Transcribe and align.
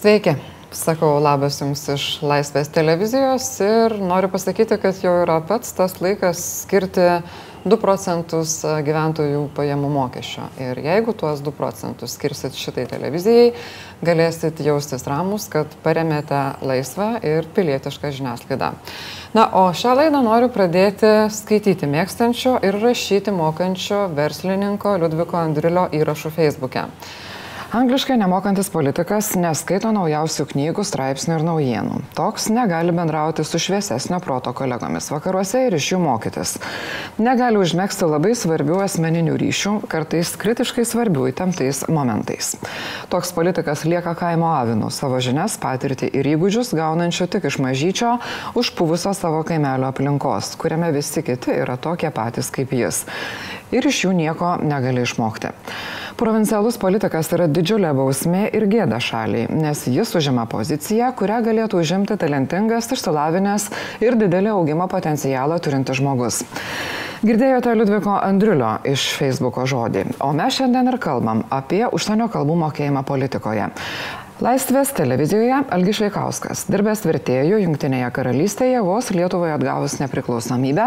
Sveiki, 0.00 0.32
sakau 0.72 1.18
labas 1.20 1.58
Jums 1.60 1.82
iš 1.92 2.04
Laisvės 2.24 2.70
televizijos 2.72 3.50
ir 3.60 3.98
noriu 4.00 4.30
pasakyti, 4.32 4.78
kad 4.80 4.96
jau 5.04 5.12
yra 5.26 5.34
pats 5.44 5.74
tas 5.76 5.98
laikas 6.00 6.40
skirti 6.62 7.04
2 7.68 7.78
procentus 7.82 8.54
gyventojų 8.64 9.42
pajamų 9.58 9.92
mokesčio. 9.92 10.46
Ir 10.56 10.80
jeigu 10.86 11.12
tuos 11.12 11.44
2 11.44 11.52
procentus 11.52 12.16
skirsit 12.16 12.56
šitai 12.56 12.86
televizijai, 12.88 13.52
galėsit 14.00 14.64
jaustis 14.64 15.04
ramus, 15.04 15.50
kad 15.52 15.68
paremėte 15.84 16.40
laisvą 16.64 17.12
ir 17.20 17.52
pilietišką 17.52 18.16
žiniasklaidą. 18.22 18.72
Na, 19.36 19.50
o 19.52 19.68
šią 19.68 19.98
laidą 20.00 20.24
noriu 20.24 20.48
pradėti 20.48 21.28
skaityti 21.28 21.92
mėgstančio 21.92 22.56
ir 22.64 22.80
rašyti 22.80 23.36
mokančio 23.36 24.06
verslininko 24.16 24.96
Liudviko 25.04 25.44
Andrilio 25.44 25.90
įrašų 25.92 26.38
Facebook'e. 26.40 26.88
Angliškai 27.70 28.16
nemokantis 28.18 28.66
politikas 28.66 29.28
neskaito 29.38 29.92
naujausių 29.94 30.42
knygų, 30.50 30.82
straipsnių 30.82 31.36
ir 31.36 31.44
naujienų. 31.46 32.00
Toks 32.18 32.48
negali 32.50 32.90
bendrauti 32.90 33.44
su 33.46 33.60
šviesesnio 33.62 34.18
proto 34.24 34.50
kolegomis 34.58 35.06
vakaruose 35.12 35.60
ir 35.68 35.76
iš 35.78 35.92
jų 35.92 36.00
mokytis. 36.02 36.56
Negali 37.22 37.60
užmėgsti 37.62 38.08
labai 38.10 38.32
svarbių 38.34 38.80
asmeninių 38.88 39.36
ryšių, 39.38 39.76
kartais 39.92 40.34
kritiškai 40.42 40.82
svarbių 40.82 41.28
įtemptais 41.30 41.84
momentais. 41.86 42.56
Toks 43.14 43.30
politikas 43.38 43.86
lieka 43.86 44.16
kaimo 44.18 44.50
avinu, 44.50 44.90
savo 44.90 45.22
žinias, 45.22 45.54
patirtį 45.62 46.10
ir 46.10 46.32
įgūdžius 46.32 46.74
gaunančių 46.74 47.30
tik 47.36 47.46
iš 47.52 47.62
mažyčio, 47.62 48.16
užpuvusio 48.58 49.14
savo 49.14 49.46
kaimelio 49.46 49.92
aplinkos, 49.94 50.56
kuriame 50.58 50.90
visi 50.98 51.22
kiti 51.22 51.54
yra 51.62 51.78
tokie 51.78 52.10
patys 52.10 52.50
kaip 52.50 52.74
jis. 52.74 53.04
Ir 53.70 53.86
iš 53.86 54.08
jų 54.08 54.18
nieko 54.18 54.56
negali 54.58 55.06
išmokti. 55.06 55.54
Provincialus 56.20 56.76
politikas 56.76 57.30
yra 57.32 57.46
didžiulė 57.48 57.94
bausmė 57.96 58.42
ir 58.52 58.66
gėda 58.68 58.98
šaliai, 59.00 59.46
nes 59.56 59.86
jis 59.88 60.10
užima 60.18 60.42
poziciją, 60.52 61.06
kurią 61.16 61.38
galėtų 61.46 61.78
užimti 61.80 62.18
talentingas, 62.20 62.90
išsilavinęs 62.92 63.70
ir 64.04 64.18
didelį 64.20 64.50
augimo 64.52 64.84
potencialą 64.92 65.56
turintis 65.64 65.96
žmogus. 65.96 66.42
Girdėjote 67.24 67.72
Liudviko 67.72 68.18
Andriulio 68.20 68.74
iš 68.84 69.06
Facebooko 69.16 69.64
žodį, 69.64 70.04
o 70.20 70.34
mes 70.36 70.60
šiandien 70.60 70.92
ir 70.92 71.00
kalbam 71.00 71.40
apie 71.48 71.86
užsienio 71.88 72.28
kalbų 72.28 72.58
mokėjimą 72.66 73.00
politikoje. 73.08 73.70
Laisvės 74.40 74.88
televizijoje 74.96 75.52
Algi 75.68 75.92
Šveikauskas, 75.98 76.62
dirbęs 76.72 77.02
vertėjų 77.04 77.58
Junktinėje 77.60 78.06
karalystėje 78.16 78.78
vos 78.80 79.10
Lietuvoje 79.12 79.52
atgavus 79.52 79.98
nepriklausomybę, 80.00 80.86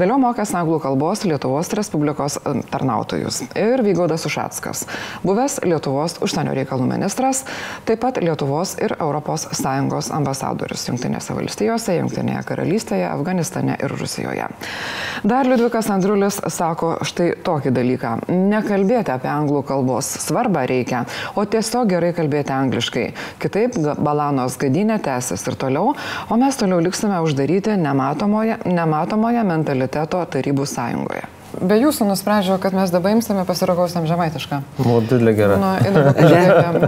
vėliau 0.00 0.16
mokęs 0.22 0.54
anglų 0.56 0.78
kalbos 0.80 1.26
Lietuvos 1.28 1.68
Respublikos 1.76 2.38
tarnautojus. 2.72 3.42
Ir 3.60 3.82
Vygaudas 3.84 4.24
Ušatskas, 4.24 4.86
buvęs 5.20 5.58
Lietuvos 5.68 6.16
užsienio 6.24 6.54
reikalų 6.56 6.86
ministras, 6.94 7.42
taip 7.84 8.00
pat 8.06 8.22
Lietuvos 8.24 8.72
ir 8.80 8.96
ES 8.96 10.08
ambasadorius 10.16 10.86
Junktinėse 10.88 11.36
valstijose, 11.36 11.98
Junktinėje 11.98 12.40
karalystėje, 12.48 13.04
Afganistane 13.10 13.76
ir 13.84 13.96
Rusijoje. 14.00 14.48
Dar 15.28 15.44
Liudvikas 15.44 15.92
Andrulis 15.92 16.40
sako 16.48 16.94
štai 17.04 17.34
tokį 17.44 17.74
dalyką. 17.76 18.16
Nekalbėti 18.32 19.12
apie 19.12 19.28
anglų 19.28 19.60
kalbos 19.68 20.08
svarbą 20.24 20.64
reikia, 20.72 21.04
o 21.36 21.44
tiesiog 21.44 21.92
gerai 21.92 22.14
kalbėti 22.16 22.56
angliškai 22.56 22.93
visiškai. 22.94 23.38
Kitaip 23.42 23.76
balanos 23.98 24.56
gadynė 24.58 24.98
tęsis 25.02 25.46
ir 25.46 25.56
toliau, 25.56 25.94
o 26.30 26.36
mes 26.36 26.56
toliau 26.56 26.80
liksime 26.80 27.20
uždaryti 27.24 27.76
nematomoje, 27.76 28.58
nematomoje 28.66 29.44
mentaliteto 29.44 30.24
tarybų 30.30 30.66
sąjungoje. 30.66 31.43
Be 31.62 31.76
jūsų 31.78 32.06
nusprendžiau, 32.08 32.56
kad 32.62 32.74
mes 32.74 32.90
dabar 32.90 33.14
imsime 33.14 33.44
pasiragausiam 33.46 34.06
žemaitišką. 34.08 34.60
O, 34.82 34.98
didelė 35.04 35.34
gera. 35.36 35.58
Nu, 35.60 35.70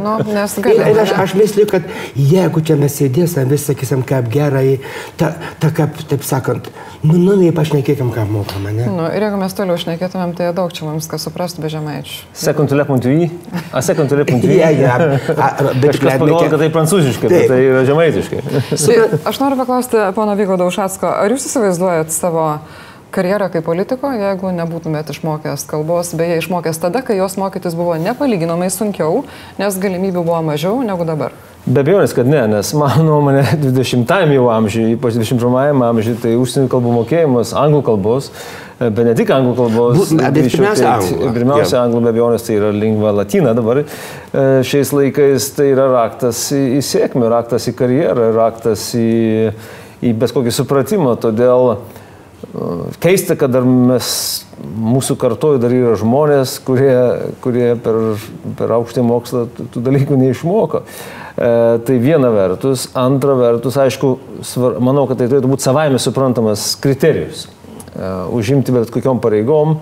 nu, 0.03 0.15
nes 0.27 0.57
galime. 0.63 0.89
Ir 0.91 1.01
aš, 1.05 1.13
aš 1.23 1.35
misliu, 1.39 1.67
kad 1.71 1.87
jeigu 2.19 2.63
čia 2.67 2.77
mes 2.81 2.97
sėdėsim, 2.99 3.47
vis 3.51 3.67
sakysim, 3.69 4.03
kaip 4.07 4.31
gerai, 4.33 4.79
ta, 5.21 5.33
ta 5.63 5.71
kaip, 5.75 5.99
taip 6.11 6.25
sakant, 6.27 6.71
nu, 7.05 7.15
nu, 7.15 7.37
nei 7.39 7.53
pašnekėkim, 7.55 8.11
ką 8.15 8.27
mokame, 8.31 8.73
ne? 8.77 8.89
Nu, 8.91 9.07
ir 9.11 9.27
jeigu 9.29 9.41
mes 9.41 9.57
toliau 9.59 9.79
šnekėtumėm, 9.81 10.35
tai 10.39 10.51
daug 10.57 10.73
čia 10.75 10.89
mums 10.89 11.09
kas 11.11 11.27
suprastų 11.29 11.67
be 11.67 11.73
žemaičių. 11.73 12.17
Sekuntulė.ui? 12.43 13.29
A, 13.71 13.85
sekuntulė.ui? 13.85 14.57
Ja, 14.57 14.73
ja. 14.75 14.97
Bet 15.83 15.93
kažkas 15.93 16.19
pagalvoja, 16.19 16.51
kad 16.51 16.65
tai 16.65 16.73
prancūziškai, 16.75 17.31
tai, 17.31 17.45
tai 17.51 17.61
yra 17.69 17.85
žemaitiškai. 17.89 18.43
Aš 19.29 19.41
noriu 19.43 19.61
paklausti 19.61 20.09
pono 20.17 20.35
Vygo 20.39 20.59
Daušatsko, 20.61 21.13
ar 21.23 21.35
jūs 21.35 21.47
įsivaizduojat 21.51 22.15
savo 22.15 22.49
karjerą 23.15 23.49
kaip 23.53 23.67
politiko, 23.67 24.11
jeigu 24.15 24.53
nebūtumėt 24.57 25.11
išmokęs 25.15 25.67
kalbos, 25.71 26.13
beje, 26.19 26.41
išmokęs 26.43 26.81
tada, 26.83 27.03
kai 27.07 27.19
jos 27.19 27.39
mokytis 27.41 27.77
buvo 27.79 27.97
nepalyginamai 28.01 28.71
sunkiau, 28.73 29.25
nes 29.61 29.79
galimybių 29.83 30.25
buvo 30.25 30.41
mažiau 30.47 30.83
negu 30.87 31.07
dabar. 31.09 31.37
Be 31.67 31.83
abejonės, 31.83 32.13
kad 32.15 32.29
ne, 32.31 32.45
nes 32.47 32.69
mano 32.79 33.03
nuomonė 33.03 33.43
20-ame 33.65 34.37
jau 34.37 34.47
amžiuje, 34.55 34.93
ypač 34.95 35.17
21-ame 35.19 35.83
amžiuje, 35.89 36.21
tai 36.23 36.37
užsienio 36.39 36.71
kalbų 36.71 36.93
mokėjimas, 37.01 37.51
anglų 37.59 37.81
kalbos, 37.89 38.31
bet 38.79 39.03
ne 39.09 39.17
tik 39.19 39.33
anglų 39.35 39.57
kalbos. 39.59 40.13
Bet 40.15 40.39
pirmiausia, 40.39 40.93
anglų. 40.93 41.33
Pirmiausia, 41.35 41.81
anglų 41.83 42.05
be 42.05 42.13
abejonės 42.15 42.47
tai 42.47 42.61
yra 42.61 42.71
lingva 42.71 43.17
latina 43.17 43.57
dabar. 43.57 43.83
E, 43.83 44.47
šiais 44.69 44.95
laikais 44.95 45.51
tai 45.57 45.73
yra 45.73 45.89
raktas 45.91 46.47
į 46.55 46.79
sėkmę, 46.87 47.27
raktas 47.35 47.67
į 47.67 47.75
karjerą, 47.81 48.31
raktas 48.37 48.93
į, 48.95 49.11
į 50.07 50.15
bet 50.23 50.37
kokį 50.37 50.55
supratimą. 50.55 51.17
Todėl 51.25 51.73
keista, 53.03 53.37
kad 53.39 53.53
dar 53.53 53.67
mes, 53.67 54.09
mūsų 54.81 55.17
kartoju 55.21 55.61
dar 55.63 55.75
yra 55.75 55.97
žmonės, 55.99 56.57
kurie, 56.65 56.95
kurie 57.45 57.75
per, 57.83 58.01
per 58.59 58.75
aukštį 58.79 59.05
mokslą 59.07 59.45
tų 59.75 59.83
dalykų 59.85 60.19
neišmoko. 60.21 60.83
E, 61.37 61.51
tai 61.87 61.99
viena 62.01 62.31
vertus, 62.33 62.89
antra 62.97 63.37
vertus, 63.37 63.77
aišku, 63.81 64.13
svar, 64.47 64.79
manau, 64.81 65.05
kad 65.09 65.21
tai 65.21 65.29
turėtų 65.29 65.51
būti 65.53 65.67
savaime 65.67 66.01
suprantamas 66.01 66.71
kriterijus. 66.81 67.47
E, 67.93 68.13
užimti 68.37 68.73
bet 68.73 68.93
kokiom 68.95 69.21
pareigom, 69.25 69.81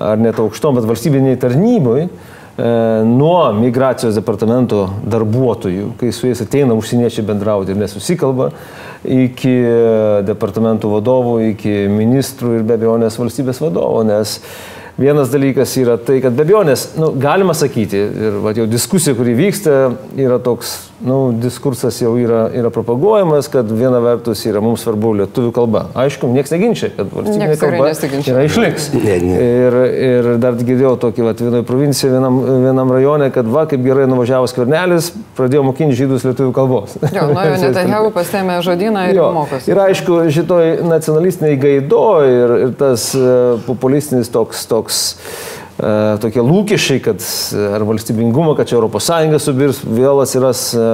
ar 0.00 0.20
net 0.20 0.40
aukštom, 0.40 0.78
bet 0.78 0.88
valstybiniai 0.88 1.36
tarnybui, 1.40 2.06
e, 2.06 2.70
nuo 3.10 3.36
migracijos 3.58 4.16
departamento 4.16 4.86
darbuotojų, 5.04 5.92
kai 6.00 6.14
su 6.14 6.30
jais 6.30 6.40
ateina 6.46 6.76
užsieniečiai 6.78 7.26
bendrauti 7.28 7.74
ir 7.74 7.82
nesusikalba, 7.84 8.52
iki 9.04 9.54
departamentų 10.28 10.92
vadovų, 10.96 11.34
iki 11.52 11.74
ministrų 11.92 12.58
ir 12.58 12.64
be 12.68 12.78
abejonės 12.78 13.18
valstybės 13.20 13.60
vadovo, 13.62 14.02
nes 14.06 14.38
vienas 15.00 15.32
dalykas 15.32 15.74
yra 15.80 15.96
tai, 15.98 16.20
kad 16.24 16.36
be 16.36 16.44
abejonės, 16.46 16.92
nu, 17.00 17.10
galima 17.20 17.54
sakyti, 17.56 18.00
ir 18.28 18.38
va, 18.44 18.54
jau 18.56 18.66
diskusija, 18.70 19.16
kuri 19.18 19.34
vyksta, 19.38 19.78
yra 20.20 20.38
toks 20.42 20.76
nu, 21.04 21.32
diskursas 21.36 21.98
jau 22.00 22.14
yra, 22.16 22.46
yra 22.56 22.70
propaguojamas, 22.72 23.48
kad 23.52 23.68
viena 23.68 24.00
vertus 24.00 24.40
yra 24.48 24.62
mums 24.64 24.84
svarbu 24.86 25.12
lietuvių 25.20 25.50
kalba. 25.54 25.84
Aišku, 26.00 26.30
niekas 26.32 26.54
neginčia, 26.54 26.88
kad 26.96 27.10
valstybinė 27.12 27.58
kalba 27.60 27.90
yra 27.92 28.44
išliks. 28.48 28.88
Ne, 28.96 29.16
ne. 29.20 29.38
Ir, 29.44 29.76
ir 30.08 30.28
dar 30.42 30.56
girdėjau 30.56 30.94
tokį, 31.04 31.26
va, 31.26 31.34
vienoje 31.38 31.66
provincijoje, 31.68 32.14
vienam, 32.16 32.38
vienam 32.64 32.94
rajone, 32.96 33.28
kad 33.34 33.50
va, 33.52 33.66
kaip 33.70 33.84
gerai 33.84 34.06
nuvažiavęs 34.08 34.56
kvarnelis, 34.56 35.10
pradėjo 35.36 35.66
mokinti 35.68 35.98
žydus 36.00 36.24
lietuvių 36.28 36.54
kalbos. 36.56 36.96
Jo, 37.10 37.26
nu 37.32 37.44
jau 37.50 37.58
Netanyahu 37.64 38.12
pasėmė 38.14 38.60
žodyną 38.64 39.08
ir 39.10 39.20
jo, 39.20 39.28
mokosi. 39.36 39.72
Ir 39.72 39.82
aišku, 39.84 40.22
šitoj 40.32 40.78
nacionalistiniai 40.88 41.60
gaido 41.60 42.06
ir, 42.24 42.56
ir 42.68 42.72
tas 42.80 43.10
uh, 43.18 43.60
populistinis 43.68 44.32
toks, 44.32 44.64
toks 44.70 45.04
E, 45.63 45.63
tokie 46.22 46.42
lūkesčiai, 46.44 47.00
kad 47.02 47.24
e, 47.24 47.64
ar 47.74 47.82
valstybingumo, 47.88 48.54
kad 48.58 48.70
čia 48.70 48.78
ES 48.78 49.42
subirs, 49.42 49.80
vėl 49.82 50.22
atsiras 50.22 50.68
e, 50.76 50.84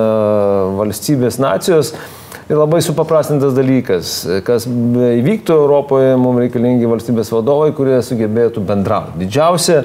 valstybės 0.79 1.41
nacijos. 1.43 1.93
Ir 2.51 2.59
labai 2.59 2.81
supaprastintas 2.83 3.53
dalykas, 3.55 4.15
kas 4.43 4.65
įvyktų 4.67 5.55
Europoje, 5.55 6.17
mums 6.19 6.41
reikalingi 6.43 6.89
valstybės 6.91 7.31
vadovai, 7.31 7.69
kurie 7.77 8.01
sugebėtų 8.03 8.65
bendrauti. 8.67 9.21
Didžiausia 9.21 9.85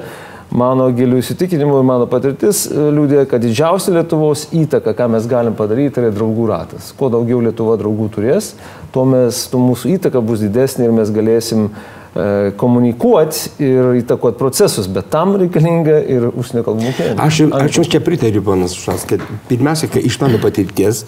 mano 0.51 0.87
gilių 0.95 1.19
įsitikinimų 1.23 1.79
ir 1.81 1.87
mano 1.87 2.07
patirtis 2.11 2.65
liūdė, 2.69 3.25
kad 3.31 3.43
didžiausia 3.43 3.95
Lietuvos 3.97 4.47
įtaka, 4.55 4.93
ką 4.97 5.09
mes 5.15 5.27
galim 5.29 5.57
padaryti, 5.57 6.03
yra 6.03 6.13
draugų 6.15 6.47
ratas. 6.51 6.93
Kuo 6.97 7.09
daugiau 7.13 7.41
Lietuva 7.43 7.79
draugų 7.81 8.11
turės, 8.17 8.53
tuo, 8.93 9.07
mes, 9.09 9.45
tuo 9.51 9.63
mūsų 9.63 9.97
įtaka 9.97 10.23
bus 10.23 10.45
didesnė 10.45 10.89
ir 10.89 10.97
mes 11.01 11.13
galėsim 11.13 11.69
E, 12.15 12.51
komunikuoti 12.55 13.49
ir 13.59 13.89
įtakoti 13.99 14.39
procesus, 14.39 14.85
bet 14.87 15.09
tam 15.11 15.33
reikalinga 15.35 15.97
ir 16.07 16.29
užsienio 16.29 16.61
kalbų 16.63 16.85
mokėjimas. 16.85 17.19
Aš, 17.19 17.39
aš 17.57 17.79
jums 17.81 17.89
čia 17.91 17.99
pritariu, 17.99 18.39
ponas 18.45 18.75
Šas, 18.79 19.03
kad 19.09 19.23
pirmiausia, 19.49 19.89
kai 19.91 19.99
iš 20.07 20.15
mano 20.21 20.39
patirties, 20.39 21.01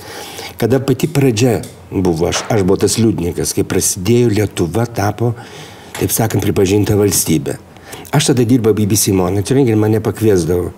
kada 0.59 0.81
pati 0.83 1.07
pradžia 1.07 1.61
buvo, 1.93 2.27
aš, 2.27 2.41
aš 2.51 2.65
buvau 2.67 2.81
tas 2.83 2.99
liūdnikas, 2.99 3.55
kai 3.55 3.63
prasidėjo 3.63 4.33
Lietuva 4.35 4.83
tapo, 4.99 5.31
taip 5.95 6.11
sakant, 6.11 6.43
pripažinta 6.43 6.99
valstybė. 6.99 7.55
Aš 8.17 8.31
tada 8.31 8.45
dirbau 8.49 8.73
BBC 8.73 9.13
monitoring 9.13 9.67
ir 9.69 9.77
mane 9.77 9.99
pakviesdavo 10.01 10.71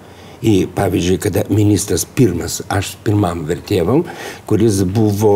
į, 0.44 0.54
pavyzdžiui, 0.76 1.20
kada 1.24 1.44
ministras 1.52 2.04
pirmas, 2.04 2.60
aš 2.72 2.94
pirmam 3.04 3.46
vertėvam, 3.48 4.06
kuris 4.48 4.82
buvo 4.88 5.34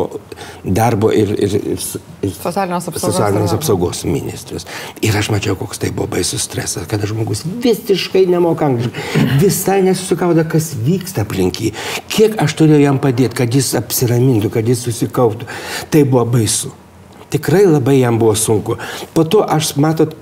darbo 0.64 1.12
ir, 1.16 1.34
ir, 1.36 1.56
ir, 1.74 1.86
ir 2.24 2.34
Socialinės 2.36 2.88
apsaugos 2.88 3.06
socialinės 3.08 3.56
apsaugos 3.56 4.04
ministras. 4.08 4.68
Ir 5.04 5.16
aš 5.20 5.32
mačiau, 5.34 5.58
koks 5.60 5.82
tai 5.84 5.92
buvo 5.96 6.08
baisus 6.16 6.46
stresas, 6.48 6.88
kada 6.92 7.08
žmogus 7.10 7.44
visiškai 7.46 8.26
nemoka 8.32 8.68
angliškai, 8.70 9.28
visai 9.44 9.82
nesusikauda, 9.88 10.48
kas 10.50 10.72
vyksta 10.88 11.28
aplink 11.28 11.60
jį, 11.64 11.74
kiek 12.12 12.40
aš 12.44 12.56
turėjau 12.60 12.84
jam 12.86 13.02
padėti, 13.04 13.36
kad 13.44 13.60
jis 13.60 13.74
apsiramintų, 13.80 14.54
kad 14.56 14.72
jis 14.72 14.88
susikauptų. 14.88 15.52
Tai 15.92 16.08
buvo 16.08 16.26
baisu. 16.38 16.72
Tikrai 17.34 17.64
labai 17.66 17.98
jam 17.98 18.20
buvo 18.22 18.36
sunku. 18.38 18.78
Po 19.16 19.24
to 19.26 19.42
aš, 19.42 19.74
matot, 19.82 20.14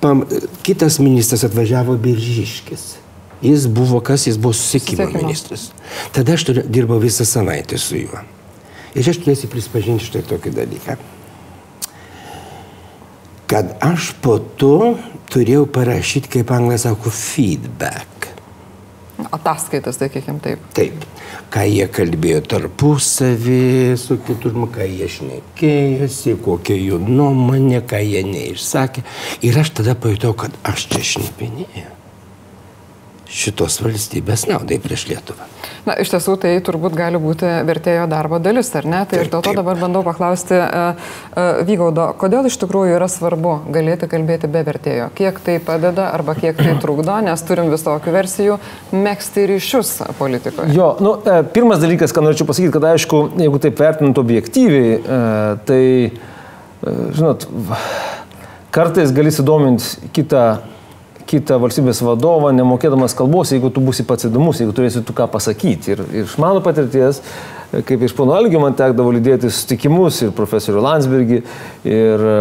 pam, 0.00 0.24
kitas 0.62 0.98
ministras 0.98 1.44
atvažiavo 1.44 1.96
Biržiškis. 1.96 2.86
Jis 3.42 3.66
buvo 3.70 4.00
kas, 4.00 4.26
jis 4.26 4.36
buvo 4.36 4.52
Susisiekimo. 4.52 5.22
ministras. 5.22 5.70
Tada 6.12 6.34
aš 6.34 6.44
turiu, 6.44 6.62
dirbau 6.66 6.98
visą 6.98 7.24
savaitę 7.24 7.78
su 7.78 7.96
juo. 7.96 8.24
Ir 8.98 9.06
aš 9.08 9.20
turėsiu 9.22 9.50
prisipažinti 9.52 10.08
štai 10.08 10.24
tokį 10.26 10.54
dalyką. 10.56 10.96
Kad 13.48 13.76
aš 13.80 14.12
po 14.20 14.38
to 14.38 14.98
turėjau 15.30 15.68
parašyti, 15.70 16.28
kaip 16.28 16.50
anglai 16.50 16.78
sako, 16.82 17.12
feedback. 17.14 18.17
Ataskaitas, 19.18 19.98
sakykime 19.98 20.38
taip. 20.42 20.62
Taip, 20.76 21.02
ką 21.50 21.64
jie 21.66 21.88
kalbėjo 21.90 22.42
tarpusavį 22.52 23.58
su 23.98 24.20
kitu 24.22 24.52
žmogu, 24.54 24.76
ką 24.78 24.86
jie 24.86 25.10
šnekėjosi, 25.16 26.36
kokia 26.44 26.78
jų 26.78 27.02
nuomonė, 27.02 27.82
ką 27.90 27.98
jie 28.04 28.22
neišsakė. 28.30 29.02
Ir 29.42 29.58
aš 29.58 29.74
tada 29.80 29.98
pajutau, 29.98 30.36
kad 30.38 30.54
aš 30.62 30.86
čia 30.94 31.06
šnipinėjau. 31.12 31.97
Šitos 33.28 33.82
valstybės 33.84 34.46
naudai 34.48 34.78
prieš 34.80 35.04
Lietuvą. 35.10 35.44
Na, 35.84 35.92
iš 36.00 36.08
tiesų, 36.14 36.38
tai 36.40 36.54
turbūt 36.64 36.94
gali 36.96 37.18
būti 37.20 37.48
vertėjo 37.68 38.06
darbo 38.08 38.38
dalis, 38.40 38.70
ar 38.76 38.86
ne? 38.88 39.02
Tai 39.08 39.18
ir 39.18 39.26
Taip, 39.26 39.32
dėl 39.34 39.42
to 39.44 39.50
taip. 39.50 39.58
dabar 39.60 39.76
bandau 39.80 40.00
paklausti 40.04 40.56
uh, 40.56 40.96
uh, 41.36 41.60
Vygaudo, 41.68 42.06
kodėl 42.20 42.48
iš 42.48 42.56
tikrųjų 42.62 42.96
yra 42.96 43.08
svarbu 43.12 43.52
galėti 43.72 44.08
kalbėti 44.08 44.48
be 44.52 44.62
vertėjo? 44.64 45.10
Kiek 45.18 45.40
tai 45.44 45.58
padeda 45.64 46.08
arba 46.16 46.34
kiek 46.40 46.56
tai 46.56 46.72
trukdo, 46.82 47.18
nes 47.24 47.44
turim 47.44 47.68
visokių 47.72 48.16
versijų, 48.16 48.56
mėgsti 48.96 49.44
ryšius 49.52 49.92
politikoje. 50.16 50.72
Jo, 50.76 50.94
nu, 51.04 51.18
e, 51.20 51.42
pirmas 51.52 51.84
dalykas, 51.84 52.16
ką 52.16 52.24
norėčiau 52.24 52.48
pasakyti, 52.48 52.72
kad 52.78 52.88
aišku, 52.94 53.22
jeigu 53.44 53.60
taip 53.60 53.84
vertinant 53.84 54.24
objektyviai, 54.24 54.96
e, 54.96 55.20
tai, 55.68 55.84
e, 56.08 56.96
žinot, 57.20 57.44
kartais 58.72 59.12
gali 59.12 59.36
sudominti 59.36 60.10
kitą, 60.16 60.48
kitą 61.28 61.58
valstybės 61.62 62.00
vadovą, 62.04 62.52
nemokėdamas 62.56 63.14
kalbos, 63.18 63.52
jeigu 63.52 63.70
tu 63.74 63.82
būsi 63.84 64.06
pats 64.08 64.28
įdomus, 64.28 64.62
jeigu 64.62 64.74
turėsi 64.76 65.04
tu 65.06 65.16
ką 65.16 65.28
pasakyti. 65.32 65.94
Ir, 65.94 66.04
iš 66.24 66.36
mano 66.40 66.62
patirties, 66.64 67.20
e, 67.20 67.57
kaip 67.72 68.02
iš 68.02 68.14
pono 68.16 68.32
Algio 68.32 68.60
man 68.62 68.72
tekdavo 68.76 69.12
lydėti 69.12 69.50
susitikimus 69.52 70.22
ir 70.24 70.30
profesorių 70.36 70.80
Landsbergį, 70.86 71.40
ir 71.84 72.22
e, 72.32 72.36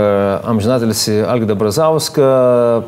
amžinatelisi 0.47 1.17
Algida 1.27 1.57
Brazauską, 1.59 2.29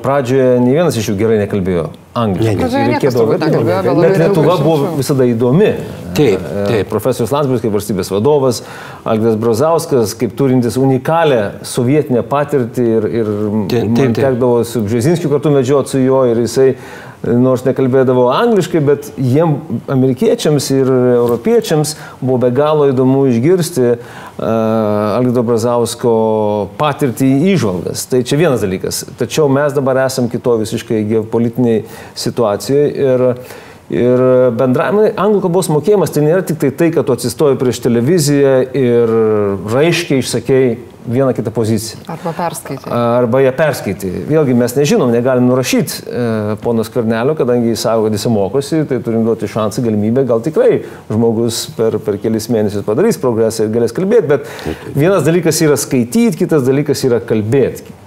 pradžioje 0.03 0.59
nei 0.63 0.77
vienas 0.77 0.95
iš 0.99 1.11
jų 1.11 1.17
gerai 1.19 1.41
nekalbėjo 1.43 1.89
angliškai. 2.19 2.55
Ne, 2.55 2.69
ne. 2.71 2.85
Reikėdavo 2.93 3.25
vertimo. 3.33 3.49
nekalbėjo, 3.49 3.81
bet 3.89 3.99
Bet 4.05 4.21
Lietuva 4.23 4.55
buvo 4.63 4.93
visada 4.97 5.27
įdomi. 5.29 5.73
Taip, 6.19 6.39
E, 6.39 6.63
taip. 6.67 6.89
Profesorius 6.91 7.31
Landsbergis 7.31 7.61
kaip 7.63 7.75
valstybės 7.75 8.09
vadovas, 8.11 8.63
Algirdas 9.07 9.37
Brazauskas 9.39 10.15
kaip 10.19 10.33
turintis 10.39 10.75
unikalią 10.79 11.43
sovietinę 11.67 12.23
patirtį 12.27 12.87
ir, 12.97 13.07
ir 13.21 13.29
Taip, 13.29 13.85
man 13.85 13.95
taip, 13.99 14.15
taip. 14.15 14.23
tekdavo 14.25 14.63
su 14.67 14.81
Bžezinskiu 14.87 15.31
kartu 15.31 15.53
medžioti 15.53 15.95
su 15.95 16.01
juo 16.01 16.25
ir 16.31 16.41
jisai 16.43 16.73
nors 17.23 17.65
nekalbėdavo 17.65 18.29
angliškai, 18.31 18.81
bet 18.85 19.09
jiem, 19.19 19.57
amerikiečiams 19.91 20.69
ir 20.71 20.89
europiečiams, 21.17 21.95
buvo 22.21 22.39
be 22.45 22.51
galo 22.55 22.87
įdomu 22.91 23.25
išgirsti 23.31 23.87
uh, 23.91 24.03
Algirdo 25.17 25.43
Brazausko 25.47 26.13
patirtį 26.79 27.31
įžvalgas. 27.53 28.05
Tai 28.11 28.23
čia 28.23 28.39
vienas 28.39 28.63
dalykas. 28.63 29.03
Tačiau 29.19 29.49
mes 29.51 29.75
dabar 29.75 30.05
esam 30.05 30.29
kito 30.31 30.55
visiškai 30.61 31.03
geopolitiniai 31.11 31.83
situacijoje 32.27 32.93
ir 33.07 33.27
Ir 33.89 34.21
bendravimai, 34.53 35.07
anglų 35.17 35.39
kalbos 35.47 35.65
mokėjimas 35.73 36.11
tai 36.13 36.21
nėra 36.21 36.43
tik 36.45 36.59
tai 36.61 36.69
tai, 36.77 36.91
kad 36.93 37.07
tu 37.07 37.15
atsistoji 37.15 37.57
prieš 37.57 37.79
televiziją 37.81 38.51
ir 38.77 39.13
raiškiai 39.73 40.21
išsakei 40.21 40.67
vieną 41.09 41.33
kitą 41.33 41.51
poziciją. 41.51 42.01
Arba 42.07 42.33
perskaityti. 42.33 42.89
Arba 42.93 43.41
ją 43.41 43.51
perskaityti. 43.57 44.23
Vėlgi 44.29 44.55
mes 44.57 44.75
nežinom, 44.77 45.11
negalim 45.13 45.47
nurašyti 45.49 46.03
e, 46.05 46.25
ponas 46.63 46.91
Karnelio, 46.93 47.35
kadangi 47.39 47.73
jis 47.73 47.85
savo, 47.85 48.05
kad 48.07 48.17
jis 48.17 48.27
mokosi, 48.31 48.83
tai 48.89 48.99
turim 49.05 49.25
duoti 49.27 49.49
šansą, 49.49 49.83
galimybę, 49.85 50.25
gal 50.29 50.43
tikrai 50.45 50.83
žmogus 51.09 51.65
per, 51.77 51.97
per 52.05 52.19
kelis 52.21 52.49
mėnesius 52.53 52.85
padarys 52.87 53.19
progresą 53.21 53.65
ir 53.65 53.73
galės 53.73 53.95
kalbėti, 53.95 54.29
bet 54.29 54.93
vienas 54.95 55.25
dalykas 55.25 55.61
yra 55.65 55.79
skaityti, 55.79 56.37
kitas 56.43 56.67
dalykas 56.67 57.03
yra 57.09 57.21
kalbėti 57.23 57.97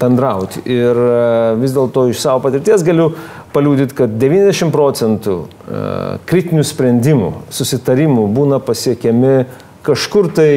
bendrauti. 0.00 0.62
Ir 0.70 0.96
e, 0.96 1.18
vis 1.60 1.74
dėlto 1.74 2.06
iš 2.10 2.22
savo 2.22 2.44
patirties 2.46 2.84
galiu 2.86 3.10
paliūdyti, 3.54 3.96
kad 3.98 4.16
90 4.20 4.72
procentų 4.74 5.36
e, 5.44 5.84
kritinių 6.30 6.64
sprendimų, 6.66 7.30
susitarimų 7.54 8.26
būna 8.34 8.60
pasiekiami 8.64 9.36
kažkur 9.84 10.30
tai 10.34 10.50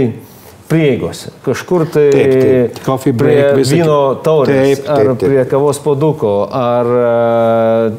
prieigose, 0.67 1.31
kažkur 1.45 1.85
tai 1.91 2.07
Taip, 2.11 2.79
taip. 2.83 3.17
Prie 3.17 3.65
vyno 3.71 3.99
taurės, 4.23 4.81
Taip, 4.81 4.85
taip, 4.85 4.93
ar 4.93 5.11
taip. 5.13 5.25
prie 5.29 5.45
kavos 5.49 5.79
poduko, 5.83 6.33
ar 6.51 6.91
e, 7.01 7.11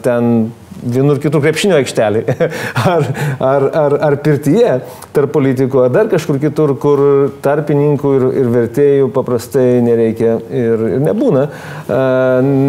ten 0.05 0.33
vienur 0.83 1.19
kitur 1.23 1.43
krepšinio 1.43 1.79
aikštelį, 1.81 2.23
ar, 2.95 3.07
ar, 3.43 3.67
ar, 3.83 3.97
ar 4.09 4.17
pirtyje 4.25 4.79
tarp 5.17 5.33
politikų, 5.35 5.85
ar 5.87 5.93
dar 5.95 6.11
kažkur 6.11 6.39
kitur, 6.43 6.75
kur 6.81 7.03
tarpininkų 7.45 8.13
ir, 8.19 8.27
ir 8.43 8.51
vertėjų 8.55 9.11
paprastai 9.15 9.67
nereikia 9.85 10.37
ir, 10.49 10.85
ir 10.95 11.05
nebūna, 11.05 11.47
e, 11.49 12.01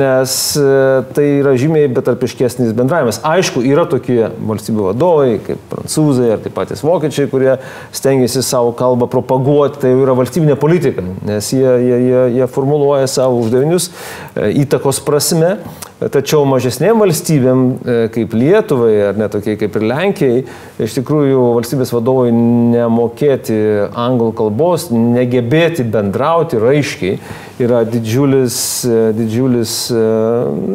nes 0.02 0.36
e, 0.60 0.70
tai 1.16 1.28
yra 1.40 1.56
žymiai 1.60 1.92
betarpiškesnis 1.96 2.74
bendravimas. 2.78 3.22
Aišku, 3.28 3.64
yra 3.68 3.86
tokie 3.90 4.22
valstybių 4.38 4.90
vadovai, 4.92 5.38
kaip 5.46 5.62
prancūzai 5.72 6.32
ar 6.36 6.44
taip 6.44 6.56
patys 6.58 6.84
vokiečiai, 6.86 7.30
kurie 7.32 7.58
stengiasi 7.96 8.44
savo 8.46 8.74
kalbą 8.78 9.10
propaguoti, 9.12 9.84
tai 9.84 9.94
jau 9.94 10.04
yra 10.06 10.18
valstybinė 10.20 10.58
politika, 10.60 11.06
nes 11.28 11.54
jie, 11.54 11.68
jie, 11.86 12.02
jie, 12.08 12.24
jie 12.40 12.50
formuluoja 12.52 13.10
savo 13.12 13.44
uždavinius 13.44 13.92
e, 13.92 14.52
įtakos 14.64 15.04
prasme. 15.06 15.58
Tačiau 16.00 16.46
mažesnėm 16.48 17.01
valstybėm, 17.04 17.62
e, 17.84 17.96
kaip 18.16 18.31
Lietuvai 18.31 18.94
ar 19.10 19.18
netokiai 19.19 19.57
kaip 19.60 19.74
ir 19.75 19.84
Lenkijai, 19.84 20.44
iš 20.80 20.96
tikrųjų 20.96 21.42
valstybės 21.57 21.92
vadovai 21.92 22.30
nemokėti 22.31 23.57
anglų 24.00 24.31
kalbos, 24.40 24.88
negebėti 24.96 25.84
bendrauti 25.84 26.62
raiškiai 26.63 27.18
yra 27.60 27.84
didžiulis, 27.84 28.62
e, 28.88 29.01
didžiulis, 29.18 29.74
e, 29.92 30.06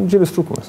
didžiulis 0.02 0.34
trūkumas. 0.36 0.68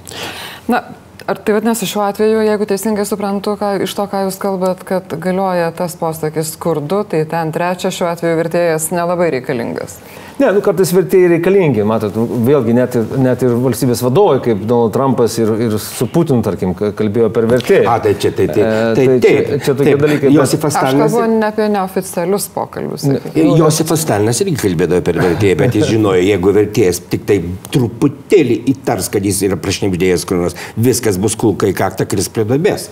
Na, 0.71 0.85
ar 1.27 1.37
tai 1.41 1.55
vadinasi 1.57 1.87
šiuo 1.89 2.03
atveju, 2.05 2.41
jeigu 2.45 2.67
teisingai 2.69 3.05
suprantu, 3.09 3.55
ką, 3.59 3.71
iš 3.85 3.93
to, 3.97 4.05
ką 4.11 4.25
jūs 4.27 4.37
kalbat, 4.41 4.83
kad 4.87 5.15
galioja 5.23 5.71
tas 5.75 5.95
posakis 5.99 6.53
skurdu, 6.57 7.03
tai 7.09 7.23
ten 7.29 7.51
trečia 7.55 7.89
šiuo 7.93 8.11
atveju 8.11 8.37
vertėjas 8.43 8.91
nelabai 8.93 9.31
reikalingas. 9.39 9.97
Ne, 10.35 10.49
nu 10.51 10.59
kartais 10.59 10.89
vertėjai 10.91 11.29
reikalingi, 11.31 11.79
matot, 11.87 12.11
vėlgi 12.43 12.73
net 12.75 12.95
ir, 12.99 13.05
net 13.23 13.43
ir 13.47 13.53
valstybės 13.55 14.01
vadovai, 14.03 14.41
kaip 14.43 14.65
Donald 14.67 14.91
Trumpas 14.91 15.37
ir, 15.39 15.47
ir 15.63 15.77
su 15.79 16.09
Putinu, 16.11 16.41
tarkim, 16.43 16.73
ka- 16.75 16.89
kalbėjo 16.91 17.29
per 17.31 17.47
vertėją. 17.47 17.85
A, 17.87 17.93
tai 18.03 18.11
čia, 18.19 18.33
tai, 18.35 18.49
tai, 18.51 18.65
E, 18.65 18.73
tai, 18.97 19.05
tai 19.05 19.15
taip, 19.23 19.47
čia- 19.47 19.59
čia 19.63 19.75
tokie 19.79 19.93
taip. 19.93 20.01
dalykai, 20.03 20.31
Josifas 20.35 20.75
Aš 20.75 20.81
Stalinas. 20.81 21.15
kalbu 21.15 21.37
ne 21.39 21.47
apie 21.47 21.69
neoficialius 21.71 22.49
pokalbius. 22.51 23.05
sakykime. 23.07 23.55
Josifas 23.61 24.03
Stalinas 24.03 24.41
irgi 24.43 24.57
kalbėdavo 24.65 25.01
per 25.07 25.21
vertėją, 25.23 25.57
bet 25.63 25.79
jis 25.79 25.87
žinojo, 25.93 26.27
jeigu 26.27 26.53
vertėjas 26.59 26.99
tik 27.15 27.23
tai 27.31 27.39
truputėlį 27.71 28.59
įtars, 28.75 29.07
kad 29.15 29.23
jis 29.23 29.39
yra 29.47 29.55
prašnipdėjęs 29.55 30.27
kur 30.27 30.43
nors, 30.43 30.55
viskas 30.75 31.14
bus 31.21 31.37
kulka 31.39 31.69
į 31.69 31.75
kaktą, 31.77 32.07
kris 32.09 32.29
prie 32.31 32.45
dobės. 32.47 32.89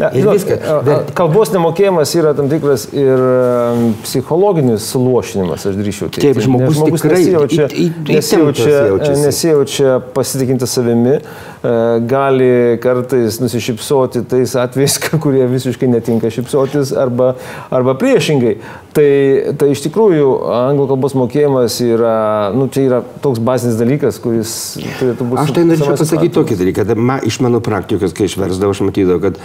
Ne, 0.00 0.08
Ir 0.16 0.22
žinot, 0.24 0.38
viskas. 0.38 1.10
Kalbos 1.18 1.50
nemokėjimas 1.52 2.12
yra 2.16 2.30
tam 2.38 2.48
tikras 2.48 2.86
ir 2.96 3.20
psichologinis 4.04 4.86
suluošinimas, 4.94 5.66
aš 5.68 5.76
drįšiu 5.78 6.08
teigti. 6.08 6.22
Taip, 6.30 6.40
žmogus 6.44 6.78
Nes 6.80 6.94
tikrai 7.02 7.18
nesijaučia, 7.20 7.66
į- 7.68 7.88
į- 8.06 8.14
nesijaučia, 8.16 8.76
jaučiasi. 8.90 9.24
nesijaučia 9.26 9.96
pasitikinti 10.14 10.66
savimi, 10.70 11.16
e, 11.18 11.74
gali 12.08 12.78
kartais 12.82 13.40
nusišypsoti 13.42 14.22
tais 14.30 14.54
atvejais, 14.56 14.96
kurie 15.22 15.44
visiškai 15.50 15.88
netinka 15.90 16.30
šypsotis, 16.32 16.94
arba, 16.96 17.34
arba 17.70 17.94
priešingai. 18.00 18.56
Tai, 18.96 19.10
tai 19.60 19.68
iš 19.74 19.84
tikrųjų 19.86 20.30
anglų 20.50 20.88
kalbos 20.94 21.14
mokėjimas 21.18 21.76
yra, 21.84 22.16
nu, 22.56 22.66
čia 22.72 22.86
yra 22.88 23.02
toks 23.22 23.38
bazinis 23.38 23.76
dalykas, 23.78 24.18
kuris 24.22 24.54
turėtų 24.98 25.28
būti. 25.30 25.44
Aš 25.44 25.52
tai 25.54 25.66
norėčiau 25.68 25.92
pasakyti 26.00 26.34
tokį 26.40 26.58
dalyką, 26.64 26.86
kad 26.88 26.98
ma, 26.98 27.20
iš 27.22 27.38
mano 27.44 27.60
praktikos, 27.62 28.16
kai 28.16 28.26
išversdavau, 28.26 28.74
aš 28.74 28.82
matydavau, 28.88 29.20
kad, 29.28 29.38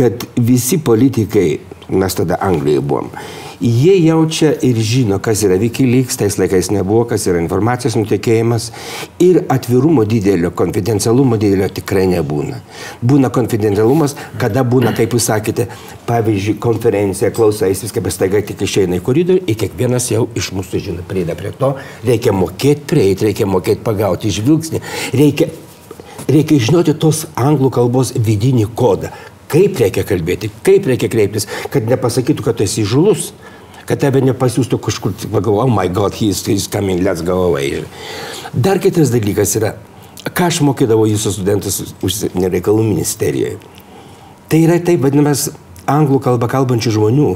kad 0.00 0.26
visi 0.40 0.80
politikai, 0.80 1.48
mes 1.92 2.16
tada 2.16 2.40
Anglijoje 2.40 2.80
buvom, 2.80 3.10
Jie 3.60 3.98
jaučia 4.06 4.54
ir 4.64 4.78
žino, 4.80 5.18
kas 5.20 5.42
yra 5.44 5.58
Wikileaks, 5.60 6.16
tais 6.16 6.38
laikais 6.40 6.70
nebuvo, 6.72 7.02
kas 7.10 7.26
yra 7.28 7.42
informacijos 7.42 7.92
nutekėjimas 7.98 8.70
ir 9.20 9.42
atvirumo 9.52 10.06
didelio, 10.08 10.48
konfidencialumo 10.56 11.36
didelio 11.36 11.68
tikrai 11.76 12.06
nebūna. 12.08 12.62
Būna 13.04 13.28
konfidencialumas, 13.36 14.16
kada 14.40 14.64
būna, 14.64 14.94
kaip 14.96 15.12
jūs 15.12 15.28
sakėte, 15.28 15.66
pavyzdžiui, 16.08 16.56
konferencija, 16.64 17.34
klausais, 17.36 17.84
viską 17.84 18.00
bestaiga 18.08 18.40
tik 18.48 18.64
išeina 18.64 18.96
į 18.96 19.04
koridorių 19.04 19.44
ir 19.44 19.60
kiekvienas 19.60 20.08
jau 20.08 20.24
iš 20.40 20.54
mūsų 20.56 20.80
žino, 20.86 21.04
prieida 21.04 21.36
prie 21.36 21.52
to, 21.60 21.74
reikia 22.08 22.32
mokėti 22.32 22.88
prieiti, 22.88 23.28
reikia 23.28 23.44
mokėti 23.44 23.84
pagauti 23.84 24.32
žvilgsnį, 24.40 24.80
reikia, 25.20 25.52
reikia 26.32 26.64
žinoti 26.64 26.96
tos 26.96 27.26
anglų 27.36 27.74
kalbos 27.76 28.16
vidinį 28.16 28.70
kodą, 28.72 29.12
kaip 29.50 29.80
reikia 29.82 30.04
kalbėti, 30.06 30.50
kaip 30.66 30.86
reikia 30.86 31.10
kreiptis, 31.12 31.48
kad 31.72 31.88
nepasakytų, 31.90 32.46
kad 32.46 32.60
tu 32.60 32.66
esi 32.66 32.86
žulus 32.86 33.32
kad 33.90 33.98
tave 33.98 34.20
nepasiūstų 34.22 34.78
kažkur, 34.86 35.14
pagalvoju, 35.32 35.64
oh 35.64 35.70
my 35.74 35.88
god, 35.90 36.14
he's, 36.14 36.44
he's 36.46 36.68
coming, 36.70 37.02
let's 37.02 37.24
go 37.26 37.40
away. 37.48 37.82
Dar 38.54 38.78
kitas 38.78 39.10
dalykas 39.10 39.56
yra, 39.58 39.72
ką 40.30 40.46
aš 40.46 40.60
mokydavau 40.62 41.08
jūsų 41.10 41.32
studentus 41.34 41.80
užsienio 41.98 42.52
reikalų 42.54 42.84
ministerijoje. 42.92 43.58
Tai 44.50 44.62
yra 44.62 44.78
taip 44.86 45.02
vadinamas 45.02 45.48
anglų 45.90 46.20
kalbą 46.22 46.46
kalbančių 46.52 46.94
žmonių 47.00 47.28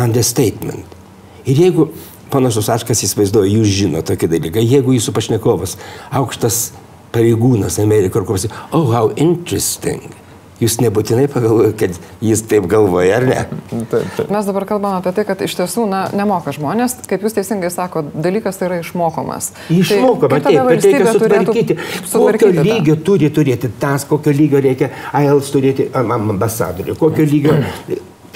understatement. 0.00 0.96
Ir 1.44 1.60
jeigu, 1.66 1.90
panas 2.32 2.56
Usaškas 2.56 3.04
įsivaizduoja, 3.04 3.52
jūs 3.58 3.76
žino 3.82 4.00
tokį 4.06 4.32
dalyką, 4.32 4.64
jeigu 4.64 4.96
jūsų 4.96 5.12
pašnekovas, 5.16 5.76
aukštas 6.08 6.70
pareigūnas 7.12 7.76
Amerikoje, 7.84 8.16
kur 8.16 8.32
pasakė, 8.32 8.64
oh, 8.72 8.88
how 8.96 9.12
interesting 9.20 10.08
Jūs 10.56 10.78
nebūtinai 10.80 11.26
pagalvojate, 11.28 11.76
kad 11.76 12.24
jis 12.24 12.40
taip 12.48 12.64
galvoja, 12.70 13.18
ar 13.18 13.26
ne? 13.28 13.42
Taip, 13.90 14.06
taip. 14.16 14.30
Mes 14.32 14.46
dabar 14.48 14.64
kalbame 14.68 15.02
apie 15.02 15.12
tai, 15.12 15.26
kad 15.28 15.42
iš 15.44 15.52
tiesų 15.58 15.84
na, 15.90 16.06
nemoka 16.16 16.54
žmonės, 16.56 16.96
kaip 17.10 17.26
jūs 17.26 17.36
teisingai 17.36 17.68
sako, 17.74 18.06
dalykas 18.14 18.56
tai 18.56 18.70
yra 18.70 18.80
išmokomas. 18.80 19.50
Išmokama, 19.74 20.40
tai, 20.40 20.54
taip, 20.56 20.70
bet 20.70 20.88
reikia 20.88 21.12
sutvarkyti. 21.12 21.78
Kokio 22.08 22.50
lygio 22.56 22.96
turi 23.04 23.28
turėti 23.36 23.72
tas, 23.82 24.08
kokio 24.08 24.32
lygio 24.32 24.64
reikia 24.64 24.88
IELTS 25.20 25.52
turėti 25.52 25.90
ambasadorių, 25.92 26.96
kokio 27.04 27.28
lygio 27.28 27.60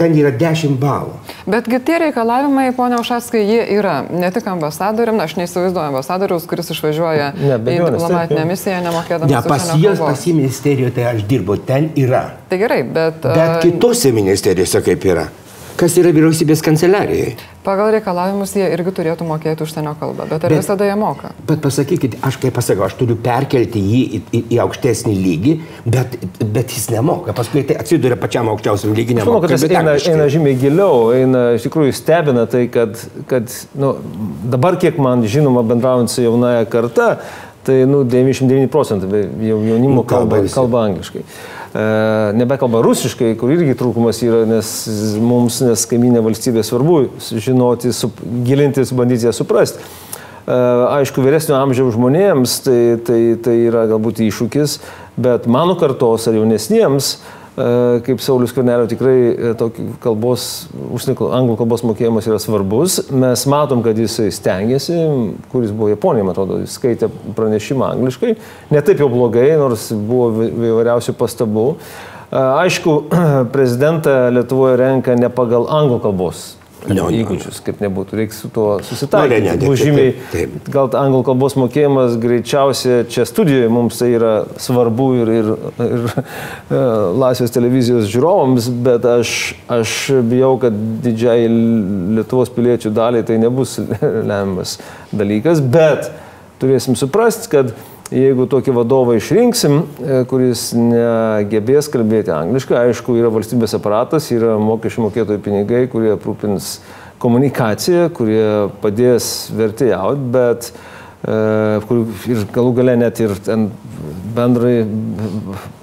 ten 0.00 0.16
yra 0.16 0.32
10 0.36 0.76
balų. 0.80 1.16
Betgi 1.46 1.80
tie 1.84 1.98
reikalavimai, 2.04 2.68
ponia 2.76 3.00
Ušaskai, 3.00 3.40
jie 3.48 3.62
yra 3.78 4.00
ne 4.10 4.30
tik 4.34 4.46
ambasadoriam, 4.50 5.20
aš 5.24 5.36
neįsivaizduoju 5.40 5.92
ambasadoriaus, 5.94 6.46
kuris 6.50 6.72
išvažiuoja 6.74 7.32
ne, 7.38 7.56
į 7.56 7.78
diplomatinę 7.80 8.44
misiją 8.50 8.80
nemokėdamas. 8.84 9.32
Ne, 9.32 9.42
pas 9.48 9.68
juos, 9.80 10.00
pas 10.02 10.26
į 10.26 10.36
ministeriją, 10.40 10.92
tai 10.96 11.10
aš 11.14 11.24
dirbu, 11.30 11.60
ten 11.66 11.90
yra. 12.00 12.26
Tai 12.50 12.60
gerai, 12.60 12.82
bet... 12.84 13.24
Bet 13.24 13.60
kitose 13.64 14.12
ministerijose 14.16 14.84
kaip 14.84 15.06
yra 15.08 15.28
kas 15.80 15.96
yra 16.00 16.12
vyriausybės 16.12 16.60
kanceliarijai. 16.64 17.32
Pagal 17.64 17.90
reikalavimus 17.94 18.52
jie 18.56 18.66
irgi 18.72 18.92
turėtų 18.96 19.24
mokėti 19.28 19.64
užsienio 19.64 19.92
kalbą, 20.00 20.26
bet 20.28 20.44
ar 20.44 20.52
bet, 20.52 20.62
visada 20.62 20.86
jie 20.88 20.96
moka? 21.00 21.32
Bet 21.48 21.60
pasakykit, 21.64 22.18
aš 22.26 22.38
kaip 22.40 22.54
pasakau, 22.56 22.86
aš 22.86 22.96
turiu 23.00 23.16
perkelti 23.20 23.80
jį 23.80 24.00
į, 24.00 24.20
į, 24.20 24.40
į 24.56 24.60
aukštesnį 24.64 25.14
lygį, 25.16 25.54
bet, 25.84 26.16
bet 26.40 26.76
jis 26.76 26.88
nemoka. 26.92 27.34
Paskui 27.36 27.64
tai 27.68 27.78
atsiduria 27.80 28.16
pačiam 28.20 28.48
aukščiausiam 28.52 28.96
lygiui. 28.96 29.18
Aš 29.20 29.28
manau, 29.28 29.42
kad 29.44 29.56
jis 29.56 29.66
eina, 29.68 29.96
eina 30.12 30.30
žymiai 30.32 30.56
giliau, 30.60 31.10
eina 31.16 31.44
iš 31.58 31.68
tikrųjų 31.68 31.96
stebina 31.96 32.46
tai, 32.50 32.66
kad, 32.72 32.96
kad 33.30 33.52
nu, 33.80 33.94
dabar 34.52 34.80
kiek 34.80 35.00
man 35.00 35.24
žinoma 35.28 35.64
bendraujant 35.68 36.12
su 36.12 36.24
jaunaja 36.24 36.64
karta, 36.70 37.14
tai 37.66 37.84
nu, 37.88 38.02
99 38.04 38.70
procentai 38.72 39.24
jaunimo 39.44 40.04
kalba, 40.08 40.42
kalba 40.52 40.84
angliškai. 40.88 41.22
E, 41.22 41.82
nebekalba 42.40 42.82
rusiškai, 42.84 43.34
kur 43.40 43.52
irgi 43.54 43.76
trūkumas 43.78 44.22
yra, 44.26 44.44
nes 44.48 44.70
mums, 45.22 45.60
nes 45.64 45.86
kaiminė 45.90 46.22
valstybė 46.24 46.64
svarbu 46.66 47.00
žinoti, 47.30 47.92
sup, 47.96 48.22
gilintis, 48.46 48.94
bandyti 48.96 49.28
ją 49.28 49.34
suprasti. 49.36 49.80
E, 49.80 50.56
aišku, 51.00 51.22
vyresnio 51.24 51.58
amžiaus 51.60 51.94
žmonėms 51.98 52.56
tai, 52.66 52.80
tai, 53.06 53.20
tai 53.44 53.58
yra 53.68 53.84
galbūt 53.92 54.24
iššūkis, 54.26 54.80
bet 55.20 55.46
mano 55.50 55.76
kartos 55.78 56.26
ar 56.30 56.40
jaunesniems 56.40 57.14
E, 57.20 57.39
kaip 57.56 58.22
Saulis 58.22 58.52
Kornelio 58.54 58.86
tikrai 58.90 59.16
e, 59.32 59.54
kalbos, 60.02 60.44
užsienio 60.94 61.30
anglų 61.34 61.56
kalbos 61.60 61.82
mokėjimas 61.86 62.28
yra 62.30 62.38
svarbus. 62.42 63.00
Mes 63.10 63.42
matom, 63.50 63.82
kad 63.86 63.98
jisai 63.98 64.28
stengiasi, 64.34 65.00
kuris 65.52 65.74
buvo 65.74 65.90
Japonija, 65.90 66.26
man 66.26 66.34
atrodo, 66.36 66.60
jis 66.62 66.78
skaitė 66.78 67.10
pranešimą 67.36 67.90
angliškai. 67.96 68.36
Ne 68.70 68.84
taip 68.86 69.02
jau 69.02 69.10
blogai, 69.12 69.50
nors 69.60 69.90
buvo 69.92 70.46
įvairiausių 70.46 71.16
pastabų. 71.18 71.66
E, 71.74 72.38
aišku, 72.38 72.96
prezidentą 73.56 74.16
Lietuvoje 74.36 74.78
renka 74.80 75.18
ne 75.18 75.32
pagal 75.34 75.68
anglų 75.80 76.00
kalbos 76.06 76.48
no, 76.88 77.08
įgūdžius, 77.12 77.60
kaip 77.64 77.80
nebūtų, 77.82 78.16
reikia 78.20 78.36
su 78.36 78.50
tuo 78.52 78.66
susitaikyti. 78.86 79.42
No, 79.44 79.52
ne, 79.52 79.56
ne, 79.58 79.68
ne, 79.68 79.76
žymiai, 79.80 80.14
taip, 80.32 80.54
taip. 80.54 80.70
gal 80.72 80.88
anglų 81.00 81.22
kalbos 81.28 81.56
mokėjimas 81.60 82.16
greičiausiai 82.22 83.04
čia 83.10 83.26
studijoje 83.28 83.68
mums 83.72 84.00
tai 84.00 84.12
yra 84.16 84.32
svarbu 84.60 85.08
ir, 85.20 85.32
ir, 85.40 85.50
ir 85.86 86.08
e, 86.14 86.80
Laisvės 87.20 87.54
televizijos 87.54 88.08
žiūrovams, 88.12 88.70
bet 88.86 89.06
aš, 89.08 89.36
aš 89.70 89.98
bijau, 90.30 90.54
kad 90.62 90.80
didžiai 91.04 91.46
Lietuvos 91.50 92.52
piliečių 92.54 92.94
daliai 92.96 93.26
tai 93.26 93.38
nebus 93.42 93.76
lemiamas 94.30 94.78
dalykas, 95.12 95.60
bet 95.60 96.10
turėsim 96.60 96.96
suprasti, 96.98 97.50
kad 97.52 97.74
Jeigu 98.10 98.48
tokį 98.50 98.72
vadovą 98.74 99.14
išrinksim, 99.20 99.76
e, 100.02 100.14
kuris 100.26 100.72
negebės 100.74 101.86
kalbėti 101.92 102.32
angliškai, 102.34 102.88
aišku, 102.88 103.14
yra 103.20 103.28
valstybės 103.30 103.76
aparatas, 103.78 104.26
yra 104.34 104.56
mokesčių 104.58 105.04
mokėtojų 105.04 105.42
pinigai, 105.44 105.84
kurie 105.92 106.10
aprūpins 106.16 106.80
komunikaciją, 107.22 108.08
kurie 108.16 108.42
padės 108.82 109.28
vertėjauti, 109.54 110.26
bet 110.34 110.72
e, 110.72 111.36
ir 112.34 112.42
galų 112.50 112.72
gale 112.80 112.96
net 112.98 113.22
ir 113.22 113.36
bendrai 114.34 114.80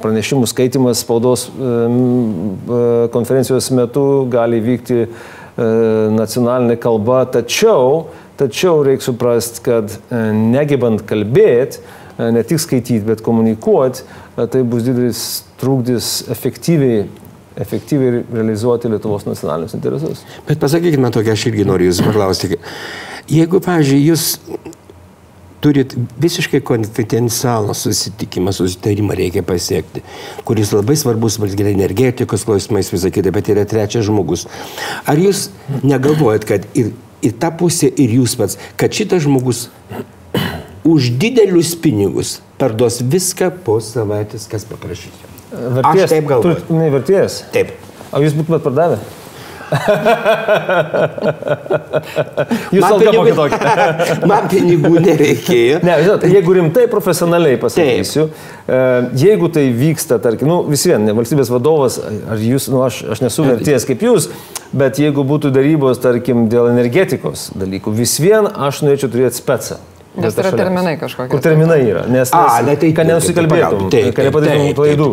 pranešimų 0.03 0.49
skaitimas 0.51 1.05
spaudos 1.07 1.47
e, 1.47 1.75
konferencijos 3.15 3.71
metu 3.71 4.07
gali 4.33 4.59
vykti 4.63 5.05
nacionalinė 5.57 6.75
kalba, 6.77 7.23
tačiau, 7.33 8.11
tačiau 8.37 8.83
reikia 8.85 9.07
suprasti, 9.07 9.63
kad 9.65 9.95
negebant 10.11 11.01
kalbėti, 11.09 11.81
ne 12.17 12.43
tik 12.47 12.61
skaityti, 12.61 13.05
bet 13.07 13.21
komunikuoti, 13.25 14.05
e, 14.37 14.47
tai 14.51 14.63
bus 14.67 14.85
didelis 14.87 15.23
trūkdis 15.61 16.27
efektyviai 16.33 17.07
efektyviai 17.57 18.23
realizuoti 18.33 18.89
Lietuvos 18.91 19.25
nacionalinius 19.25 19.73
interesus. 19.73 20.19
Bet 20.45 20.59
pasakykit 20.61 21.01
man 21.01 21.13
tokia, 21.15 21.33
aš 21.33 21.47
irgi 21.49 21.65
noriu 21.65 21.87
Jūsų 21.89 22.03
paklausti. 22.05 22.59
Jeigu, 23.33 23.61
pavyzdžiui, 23.65 24.03
Jūs 24.11 24.25
turit 25.63 25.95
visiškai 26.21 26.61
konfidencialų 26.65 27.73
susitikimą, 27.75 28.53
susitarimą 28.53 29.17
reikia 29.17 29.41
pasiekti, 29.45 30.03
kuris 30.45 30.73
labai 30.75 30.97
svarbus 30.99 31.39
valstybė 31.41 31.73
energetikos 31.73 32.45
klausimais, 32.47 32.91
visą 32.93 33.11
kitą, 33.13 33.33
bet 33.35 33.49
yra 33.53 33.65
trečias 33.69 34.05
žmogus. 34.07 34.45
Ar 35.09 35.17
Jūs 35.17 35.47
negalvojat, 35.81 36.45
kad 36.47 36.69
ir, 36.77 36.93
ir 37.25 37.33
ta 37.41 37.49
pusė, 37.49 37.89
ir 37.89 38.19
Jūs 38.19 38.37
pats, 38.39 38.61
kad 38.77 38.93
šitas 38.93 39.25
žmogus 39.25 39.65
už 40.87 41.11
didelius 41.19 41.75
pinigus 41.75 42.37
parduos 42.57 43.01
viską 43.03 43.51
po 43.65 43.77
savaitės, 43.83 44.47
kas 44.49 44.65
paprašysiu. 44.69 45.35
Verties, 45.51 46.03
Aš 46.07 46.11
taip 46.11 46.25
galvoju. 46.27 46.63
Ne 46.75 46.89
verties? 46.91 47.41
Taip. 47.53 47.75
O 48.11 48.23
jūs 48.23 48.35
būtumėt 48.35 48.63
pardavę? 48.63 48.99
Jūs 52.71 52.83
man 52.83 53.01
pinigų, 53.01 53.47
man 54.31 54.45
pinigų 54.51 54.91
nereikėjo. 55.03 55.79
Ne, 55.83 55.97
žinot, 56.05 56.23
jeigu 56.31 56.55
rimtai 56.55 56.85
profesionaliai 56.91 57.57
pasakysiu, 57.59 58.23
Taip. 58.31 58.71
E, 58.71 58.77
jeigu 59.25 59.49
tai 59.51 59.65
vyksta, 59.75 60.21
tarkim, 60.23 60.47
nu, 60.51 60.61
vis 60.71 60.83
vien, 60.87 61.03
ne 61.03 61.11
valstybės 61.17 61.51
vadovas, 61.51 61.99
ar 61.99 62.37
jūs, 62.39 62.69
nu, 62.71 62.79
aš, 62.87 63.01
aš 63.11 63.19
nesu 63.25 63.43
verties 63.47 63.83
kaip 63.89 63.99
jūs, 64.07 64.29
bet 64.71 64.93
jeigu 65.03 65.21
būtų 65.27 65.51
darybos, 65.55 65.99
tarkim, 66.03 66.47
dėl 66.51 66.71
energetikos 66.71 67.49
dalykų, 67.59 67.91
vis 67.99 68.13
vien 68.23 68.47
aš 68.47 68.81
norėčiau 68.87 69.11
turėti 69.11 69.35
specią. 69.41 69.75
Nes 70.17 70.37
tai 70.37 70.45
yra 70.45 70.53
terminai 70.57 70.95
kažkokie. 70.97 71.29
Kur 71.31 71.43
terminai 71.43 71.77
yra, 71.85 72.05
nes, 72.09 72.31
A, 72.33 72.61
ne, 72.65 72.73
tai, 72.79 72.89
kad 72.97 73.09
nenusikalbėtum, 73.09 73.85
taip, 73.93 74.09
kad 74.17 74.29
nepadarytum 74.29 74.73
klaidų. 74.79 75.11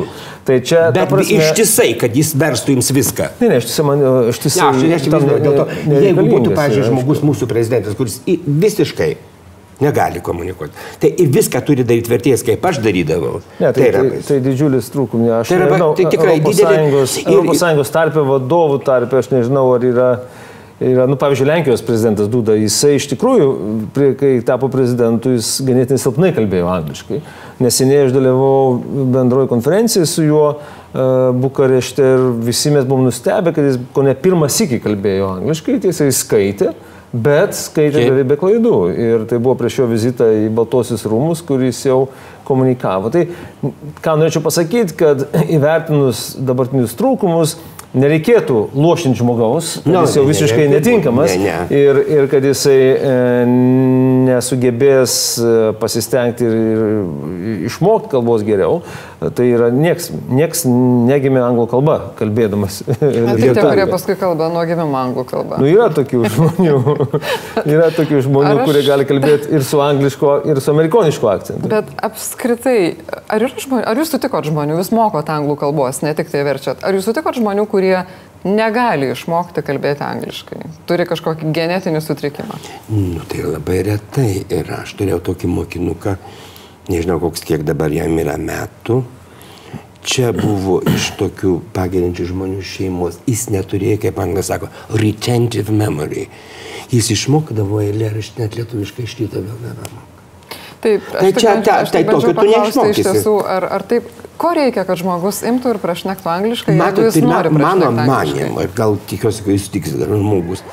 Tai 0.49 0.57
čia... 0.65 0.87
Bet 0.97 1.13
prasme... 1.13 1.43
ištisai, 1.43 1.91
kad 2.01 2.17
jis 2.17 2.33
verstų 2.41 2.79
jums 2.79 2.91
viską. 2.97 3.29
Ne, 3.43 3.53
ne, 3.53 3.61
ištisai 3.61 3.85
man... 3.89 4.07
Ištisai, 4.33 4.71
ne, 4.71 4.97
aš 4.97 5.05
nežinau, 5.05 5.23
dėl 5.29 5.61
to, 5.61 5.69
jeigu 5.93 6.27
būtų, 6.31 6.57
pavyzdžiui, 6.57 6.89
žmogus 6.89 7.23
mūsų 7.25 7.49
prezidentas, 7.51 7.97
kuris 7.99 8.19
visiškai 8.45 9.13
negali 9.81 10.21
komunikuoti. 10.21 10.73
Tai 11.01 11.11
ir 11.19 11.31
viską 11.35 11.61
turi 11.67 11.85
daryti 11.87 12.13
vertėjas, 12.13 12.45
kaip 12.47 12.65
aš 12.69 12.81
darydavau. 12.85 13.41
Ne, 13.59 13.71
tai, 13.71 13.73
tai, 13.73 13.89
yra, 13.91 14.03
tai, 14.13 14.21
tai 14.29 14.39
didžiulis 14.45 14.91
trūkumas. 14.95 15.33
Aš 15.41 15.51
tai, 15.51 15.59
yra, 15.59 15.69
nežinau, 15.73 15.91
tai 15.99 16.07
tikrai 16.15 16.37
didelis. 16.45 17.17
Europos 17.25 17.61
Sąjungos 17.63 17.93
tarpė 17.95 18.25
vadovų 18.29 18.81
tarpė, 18.87 19.21
aš 19.23 19.33
nežinau, 19.35 19.67
ar 19.75 19.89
yra 19.89 20.09
yra, 20.93 21.07
nu, 21.11 21.17
pavyzdžiui, 21.21 21.49
Lenkijos 21.49 21.83
prezidentas 21.87 22.29
Duda, 22.31 22.57
jisai 22.59 22.95
iš 22.99 23.09
tikrųjų, 23.13 23.49
prie, 23.97 24.13
kai 24.19 24.33
tapo 24.47 24.71
prezidentu, 24.73 25.35
jis 25.37 25.57
ganėtinai 25.67 26.01
silpnai 26.01 26.33
kalbėjo 26.37 26.71
angliškai. 26.73 27.21
Neseniai 27.65 28.07
aš 28.07 28.15
dalyvavau 28.17 29.05
bendroji 29.15 29.51
konferencijai 29.53 30.09
su 30.11 30.27
juo 30.27 30.47
uh, 30.55 31.31
Bukarešte 31.39 32.09
ir 32.17 32.27
visi 32.47 32.73
mes 32.75 32.89
buvom 32.89 33.07
nustebę, 33.09 33.55
kad 33.55 33.71
jis 33.71 33.79
ko 33.95 34.07
ne 34.07 34.17
pirmą 34.19 34.51
sykį 34.53 34.83
kalbėjo 34.85 35.31
angliškai, 35.39 35.79
tiesiai 35.87 36.15
skaitė. 36.15 36.75
Bet 37.15 37.55
skaitė 37.55 38.01
beveik 38.09 38.27
be 38.27 38.37
klaidų. 38.41 38.79
Ir 38.99 39.25
tai 39.31 39.39
buvo 39.39 39.55
prieš 39.61 39.77
jo 39.79 39.85
vizitą 39.87 40.27
į 40.35 40.49
Baltosius 40.55 41.05
rūmus, 41.07 41.45
kuris 41.47 41.85
jau 41.87 42.09
komunikavo. 42.49 43.13
Tai 43.15 43.23
ką 44.03 44.17
norėčiau 44.19 44.43
pasakyti, 44.43 44.97
kad 44.99 45.23
įvertinus 45.45 46.33
dabartinius 46.43 46.97
trūkumus, 46.99 47.55
nereikėtų 47.95 48.59
lošinti 48.75 49.21
žmogaus, 49.21 49.79
kad 49.85 49.93
no, 49.93 50.03
jis 50.05 50.19
jau 50.19 50.25
visiškai 50.27 50.67
ne, 50.67 50.79
netinkamas 50.79 51.35
ne, 51.39 51.47
ne. 51.47 51.79
Ir, 51.79 52.01
ir 52.17 52.29
kad 52.33 52.45
jisai 52.45 52.79
e, 52.95 53.15
nesugebės 54.29 55.17
e, 55.39 55.57
pasistengti 55.81 56.47
ir, 56.49 56.57
ir 56.59 57.67
išmokti 57.71 58.11
kalbos 58.17 58.45
geriau. 58.47 58.83
Tai 59.25 59.45
yra 59.47 59.71
nieks, 59.73 60.11
nieks 60.29 60.67
negimė 60.69 61.41
anglų 61.47 61.65
kalba, 61.71 61.95
kalbėdamas. 62.19 62.83
Tai 63.01 63.13
tie, 63.39 63.55
kurie 63.57 63.87
paskui 63.89 64.19
kalba 64.21 64.51
nuo 64.53 64.65
gimimo 64.69 64.99
anglų 65.01 65.25
kalba. 65.31 65.61
Nu, 65.63 65.69
yra 65.71 65.87
tokių 65.95 66.27
žmonių, 66.35 66.75
yra 67.77 67.89
tokių 67.95 68.21
žmonių 68.27 68.59
aš... 68.59 68.67
kurie 68.69 68.83
gali 68.85 69.07
kalbėti 69.09 69.55
ir 69.55 69.65
su 69.65 69.81
angliško, 69.81 70.35
ir 70.51 70.61
su 70.61 70.75
amerikoniško 70.75 71.31
akcentu. 71.31 71.71
Bet 71.73 71.89
apskritai, 72.05 72.77
ar, 73.33 73.47
žmonių, 73.49 73.87
ar 73.89 74.03
jūs 74.03 74.13
sutikot 74.13 74.51
žmonių, 74.51 74.77
jūs 74.83 74.93
mokot 74.93 75.33
anglų 75.33 75.57
kalbos, 75.63 76.03
ne 76.05 76.13
tik 76.19 76.29
tai 76.35 76.45
verčiat, 76.45 76.85
ar 76.85 76.99
jūs 76.99 77.09
sutikot 77.09 77.41
žmonių, 77.41 77.65
kurie 77.71 77.84
kurie 77.85 78.05
negali 78.45 79.11
išmokti 79.13 79.65
kalbėti 79.65 80.05
angliškai, 80.05 80.61
turi 80.89 81.07
kažkokį 81.09 81.53
genetinį 81.55 82.01
sutrikimą? 82.05 82.59
Nu, 82.93 83.25
tai 83.29 83.45
labai 83.45 83.83
retai 83.89 84.45
ir 84.53 84.71
aš 84.81 84.97
turėjau 84.99 85.21
tokį 85.31 85.51
mokinuką, 85.53 86.17
nežinau 86.93 87.21
koks 87.23 87.45
kiek 87.45 87.65
dabar 87.65 87.93
jam 87.93 88.17
yra 88.21 88.37
metų. 88.41 89.03
Čia 90.05 90.35
buvo 90.37 90.83
iš 90.85 91.15
tokių 91.17 91.55
pagerinčių 91.73 92.27
žmonių 92.29 92.61
šeimos. 92.61 93.23
Jis 93.25 93.47
neturėjo, 93.49 94.03
kaip 94.03 94.19
anglas 94.21 94.51
sako, 94.53 94.69
retentive 95.01 95.73
memory. 95.73 96.27
Jis 96.93 97.09
išmokdavo 97.15 97.81
eilėraštį 97.87 98.45
net 98.45 98.59
lietuviškai 98.61 99.07
iš 99.09 99.17
ryto 99.23 99.41
vėl 99.41 99.57
nebemokė. 99.65 100.11
Taip, 100.85 101.09
tai 101.09 101.31
čia, 101.33 101.55
ta, 101.65 101.79
tai 101.89 102.05
tokio 102.05 102.35
tu 102.37 102.45
neišmokysi. 102.45 103.01
Iš 103.01 103.09
tiesų, 103.09 103.39
ar, 103.49 103.65
ar 103.79 103.87
taip, 103.89 104.13
ko 104.41 104.55
reikia, 104.57 104.85
kad 104.89 104.99
žmogus 105.01 105.43
imtų 105.47 105.75
ir 105.75 105.81
prašnektų 105.83 106.31
angliškai, 106.33 106.75
Matot, 106.79 107.11
tai 107.15 107.23
nori 107.25 107.53
mano 107.55 107.91
manim, 107.95 108.59
ir 108.63 108.75
gal 108.77 108.99
tikiuosi, 109.11 109.45
kad 109.45 109.55
jūs 109.57 109.71
tiksite, 109.75 110.01
dar 110.03 110.13
žmogus, 110.15 110.65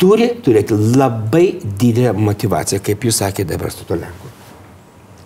turi 0.00 0.30
turėti 0.44 0.78
labai 0.96 1.46
didelę 1.64 2.14
motivaciją, 2.18 2.82
kaip 2.84 3.06
jūs 3.08 3.20
sakėte 3.22 3.54
dabar 3.54 3.74
su 3.74 3.86
to 3.88 3.98
lenku. 3.98 4.32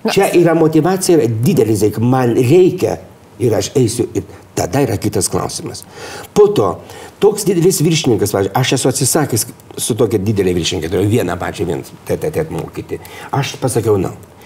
Čia 0.09 0.31
yra 0.39 0.55
motivacija, 0.57 1.19
yra 1.19 1.41
didelis, 1.45 1.83
man 2.01 2.37
reikia 2.37 2.99
ir 3.43 3.55
aš 3.55 3.73
eisiu. 3.77 4.07
Ir 4.17 4.25
tada 4.59 4.81
yra 4.83 4.97
kitas 4.99 5.29
klausimas. 5.31 5.85
Po 6.35 6.49
to, 6.55 6.71
toks 7.23 7.45
didelis 7.47 7.83
viršininkas, 7.85 8.35
aš 8.35 8.73
esu 8.79 8.91
atsisakęs 8.91 9.47
su 9.79 9.95
tokia 9.99 10.19
didelė 10.23 10.57
viršininkė, 10.57 10.91
turėjau 10.91 11.13
vieną 11.13 11.37
pačią 11.39 11.69
vien 11.69 11.85
TTT 12.09 12.49
mokyti. 12.55 12.99
Aš 13.35 13.55
pasakiau, 13.63 13.99
na. 14.01 14.11
No. 14.15 14.38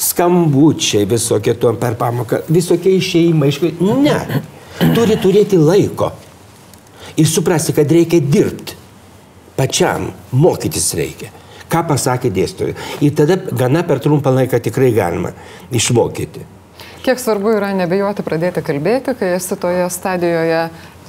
Skambučiai 0.00 1.06
visokie 1.08 1.54
tuo 1.60 1.72
per 1.80 1.96
pamoką, 2.00 2.44
visokie 2.52 2.96
išėjimai, 2.98 3.50
aišku, 3.52 3.72
ne. 4.00 4.42
Turi 4.96 5.16
turėti 5.20 5.58
laiko 5.60 6.12
ir 7.20 7.28
suprasti, 7.28 7.74
kad 7.76 7.90
reikia 7.92 8.20
dirbti. 8.24 8.78
Pačiam 9.58 10.08
mokytis 10.32 10.94
reikia. 10.96 11.28
Ką 11.70 11.84
pasakė 11.86 12.30
dėstytojai. 12.34 12.74
Ir 13.04 13.12
tada 13.14 13.36
gana 13.36 13.84
per 13.86 14.00
trumpą 14.02 14.32
laiką 14.34 14.58
tikrai 14.64 14.88
galima 14.96 15.34
išmokyti. 15.70 16.46
Kiek 17.04 17.20
svarbu 17.20 17.52
yra 17.56 17.70
nebejoti 17.76 18.24
pradėti 18.24 18.64
kalbėti, 18.64 19.14
kai 19.16 19.34
esi 19.36 19.56
toje 19.60 19.86
stadijoje 19.92 20.64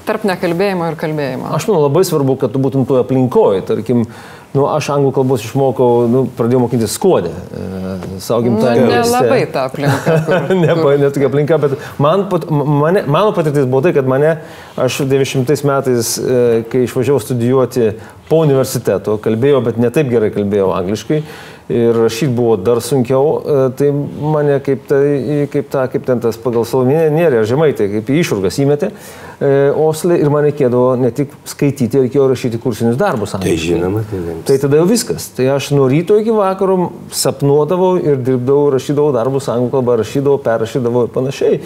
tarp 0.05 0.27
nekalbėjimo 0.27 0.91
ir 0.91 0.99
kalbėjimo? 0.99 1.49
Aš 1.55 1.67
manau 1.69 1.85
labai 1.87 2.03
svarbu, 2.07 2.37
kad 2.43 2.53
tu 2.53 2.61
būtum 2.61 2.85
toje 2.89 3.03
aplinkoje. 3.05 3.63
Tarkim, 3.67 4.05
Nu, 4.51 4.65
aš 4.67 4.89
anglų 4.91 5.13
kalbos 5.15 5.45
išmokau, 5.47 6.07
nu, 6.11 6.25
pradėjau 6.35 6.65
mokytis 6.65 6.97
skuodė. 6.97 7.31
E, 7.55 8.17
savo 8.19 8.43
gimtajame. 8.43 8.83
Nu, 8.83 8.97
nelabai 8.97 9.45
ta 9.51 9.63
aplinka. 9.69 10.17
Kur, 10.27 10.49
ne, 10.59 10.73
kur... 10.75 10.95
ne 10.99 11.11
tokia 11.15 11.29
aplinka, 11.31 11.59
bet 11.61 11.77
man, 12.03 12.25
mane, 12.51 13.05
mano 13.07 13.31
patirtis 13.37 13.63
buvo 13.63 13.85
tai, 13.85 13.93
kad 13.95 14.09
mane, 14.11 14.33
aš 14.75 15.05
90 15.07 15.63
metais, 15.69 16.17
e, 16.19 16.43
kai 16.71 16.83
išvažiavau 16.83 17.23
studijuoti 17.23 17.93
po 18.27 18.41
universiteto, 18.43 19.15
kalbėjau, 19.23 19.63
bet 19.69 19.79
ne 19.79 19.91
taip 19.93 20.11
gerai 20.11 20.33
kalbėjau 20.35 20.73
angliškai 20.75 21.23
ir 21.71 21.95
rašyti 21.95 22.33
buvo 22.35 22.55
dar 22.59 22.81
sunkiau, 22.83 23.31
e, 23.39 23.57
tai 23.79 23.91
mane 23.93 24.59
kaip, 24.63 24.83
tai, 24.89 25.47
kaip, 25.51 25.69
ta, 25.71 25.87
kaip 25.91 26.05
ten 26.07 26.19
tas 26.23 26.39
pagal 26.41 26.67
salomėnė 26.67 27.09
nėrė, 27.15 27.43
žemai, 27.47 27.71
tai 27.77 27.87
kaip 27.93 28.11
išurgas 28.11 28.59
įmetė 28.63 28.91
e, 28.91 28.95
Oslė 29.41 30.19
ir 30.21 30.29
man 30.29 30.43
reikėdavo 30.45 30.91
ne 31.01 31.09
tik 31.17 31.31
skaityti, 31.49 32.03
reikėjo 32.03 32.27
rašyti 32.29 32.59
kursinius 32.61 32.97
darbus. 32.99 33.31
Tai 33.41 33.53
žinoma, 33.57 34.03
tai 34.05 34.19
jiems. 34.19 34.43
Tai 34.45 34.57
tada 34.61 34.77
jau 34.77 34.83
viskas. 34.85 35.31
Tai 35.33 35.47
aš 35.55 35.71
nuo 35.73 35.87
ryto 35.89 36.19
iki 36.21 36.33
vakaro 36.35 36.75
sapnuodavau 37.09 37.95
ir 37.97 38.19
dirbdavau, 38.21 38.67
rašydavau 38.75 39.15
darbus 39.15 39.47
anglų 39.49 39.71
kalbą, 39.73 39.95
rašydavau, 40.03 40.37
perrašydavau 40.45 41.07
ir 41.07 41.13
panašiai. 41.15 41.57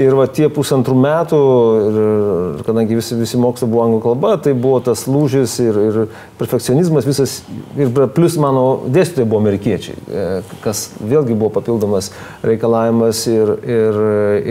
Ir 0.00 0.16
va 0.18 0.26
tie 0.26 0.48
pusantrų 0.50 0.96
metų, 1.04 1.38
ir, 1.90 2.00
kadangi 2.66 2.98
visi, 2.98 3.14
visi 3.20 3.38
mokslai 3.38 3.70
buvo 3.70 3.84
anglų 3.84 4.00
kalba, 4.08 4.32
tai 4.42 4.56
buvo 4.58 4.80
tas 4.90 5.04
lūžis 5.06 5.54
ir, 5.62 5.78
ir 5.86 6.00
perfekcionizmas 6.40 7.06
visas, 7.06 7.36
ir 7.78 7.92
plus 8.16 8.40
mano 8.42 8.64
dėstytojai 8.90 9.28
buvo 9.30 9.44
amerikiečiai, 9.44 9.94
e, 9.94 10.26
kas 10.64 10.88
vėlgi 10.98 11.38
buvo 11.38 11.52
papildomas 11.60 12.10
reikalavimas 12.42 13.22
ir, 13.30 13.54
ir, 13.70 14.02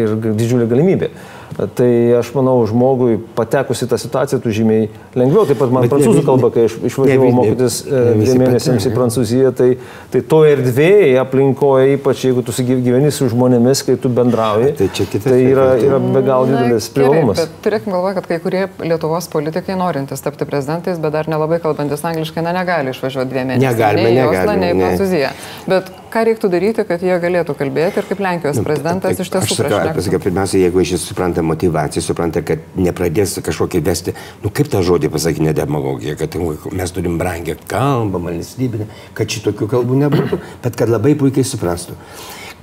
ir 0.06 0.16
didžiulė 0.30 0.70
galimybė. 0.72 1.12
Tai 1.58 1.90
aš 2.20 2.30
manau, 2.36 2.62
žmogui 2.70 3.18
patekus 3.36 3.82
į 3.84 3.90
tą 3.92 3.98
situaciją, 4.00 4.38
tu 4.44 4.52
žymiai 4.54 4.86
lengviau. 5.18 5.48
Taip 5.50 5.58
pat 5.60 5.74
man 5.74 5.86
bet 5.86 5.92
prancūzų 5.92 6.22
ne, 6.22 6.26
kalba, 6.28 6.52
kai 6.54 6.68
aš 6.70 6.76
išvažiavau 6.88 7.30
mokytis 7.36 7.80
e, 7.84 8.02
dviem 8.20 8.44
mėnesiams 8.44 8.86
į 8.88 8.92
Prancūziją, 8.94 9.52
tai, 9.58 9.70
tai 10.14 10.22
to 10.30 10.40
erdvėje, 10.48 11.18
aplinkoje, 11.20 11.98
ypač 11.98 12.24
jeigu 12.28 12.46
tu 12.48 12.56
gyveni 12.64 13.12
su 13.12 13.28
žmonėmis, 13.34 13.84
kai 13.88 13.98
tu 14.00 14.12
bendrauji, 14.14 14.72
tai, 14.80 14.90
tai 15.26 15.40
yra, 15.42 15.68
yra 15.82 16.00
be 16.04 16.24
galo 16.28 16.48
didelis 16.48 16.92
privalumas. 16.96 17.44
Turėkime 17.66 17.98
galvoje, 17.98 18.20
kad 18.22 18.30
kai 18.30 18.40
kurie 18.46 18.66
Lietuvos 18.86 19.28
politikai 19.34 19.76
norintys 19.80 20.24
tapti 20.24 20.48
prezidentais, 20.48 21.02
bet 21.02 21.18
dar 21.18 21.28
nelabai 21.32 21.60
kalbantis 21.64 22.06
angliškai, 22.08 22.46
na, 22.46 22.56
negali 22.56 22.94
išvažiuoti 22.94 23.34
dviem 23.34 23.56
mėnesiams. 23.56 23.74
Negalime, 23.74 24.30
Oslą, 24.30 24.60
nei 24.62 24.76
į 24.76 24.80
Prancūziją. 24.80 25.34
Bet 25.70 25.92
ką 26.12 26.24
reiktų 26.28 26.50
daryti, 26.52 26.84
kad 26.88 27.04
jie 27.06 27.16
galėtų 27.22 27.56
kalbėti 27.58 28.02
ir 28.02 28.08
kaip 28.10 28.22
Lenkijos 28.24 28.60
nu, 28.60 28.66
prezidentas 28.68 29.18
tai, 29.18 29.26
iš 29.26 29.32
tiesų 29.34 29.58
prašau. 29.60 30.20
Pirmiausia, 30.26 30.62
jeigu 30.64 30.84
jis 30.84 31.06
supranta 31.08 31.44
motivaciją, 31.46 32.04
supranta, 32.04 32.44
kad 32.46 32.64
nepradės 32.78 33.38
kažkokį 33.46 33.82
vesti, 33.86 34.14
nu 34.44 34.52
kaip 34.54 34.72
tą 34.72 34.82
žodį 34.86 35.12
pasakyti, 35.14 35.46
ne 35.48 35.56
demagogija, 35.58 36.16
kad 36.20 36.38
mes 36.76 36.96
turim 36.96 37.18
brangę 37.22 37.56
kalbą, 37.70 38.22
valstybinę, 38.28 38.90
kad 39.18 39.36
šitokių 39.36 39.70
kalbų 39.76 40.00
nebūtų, 40.06 40.42
bet 40.64 40.80
kad 40.80 40.92
labai 40.92 41.16
puikiai 41.20 41.48
suprastų, 41.48 41.98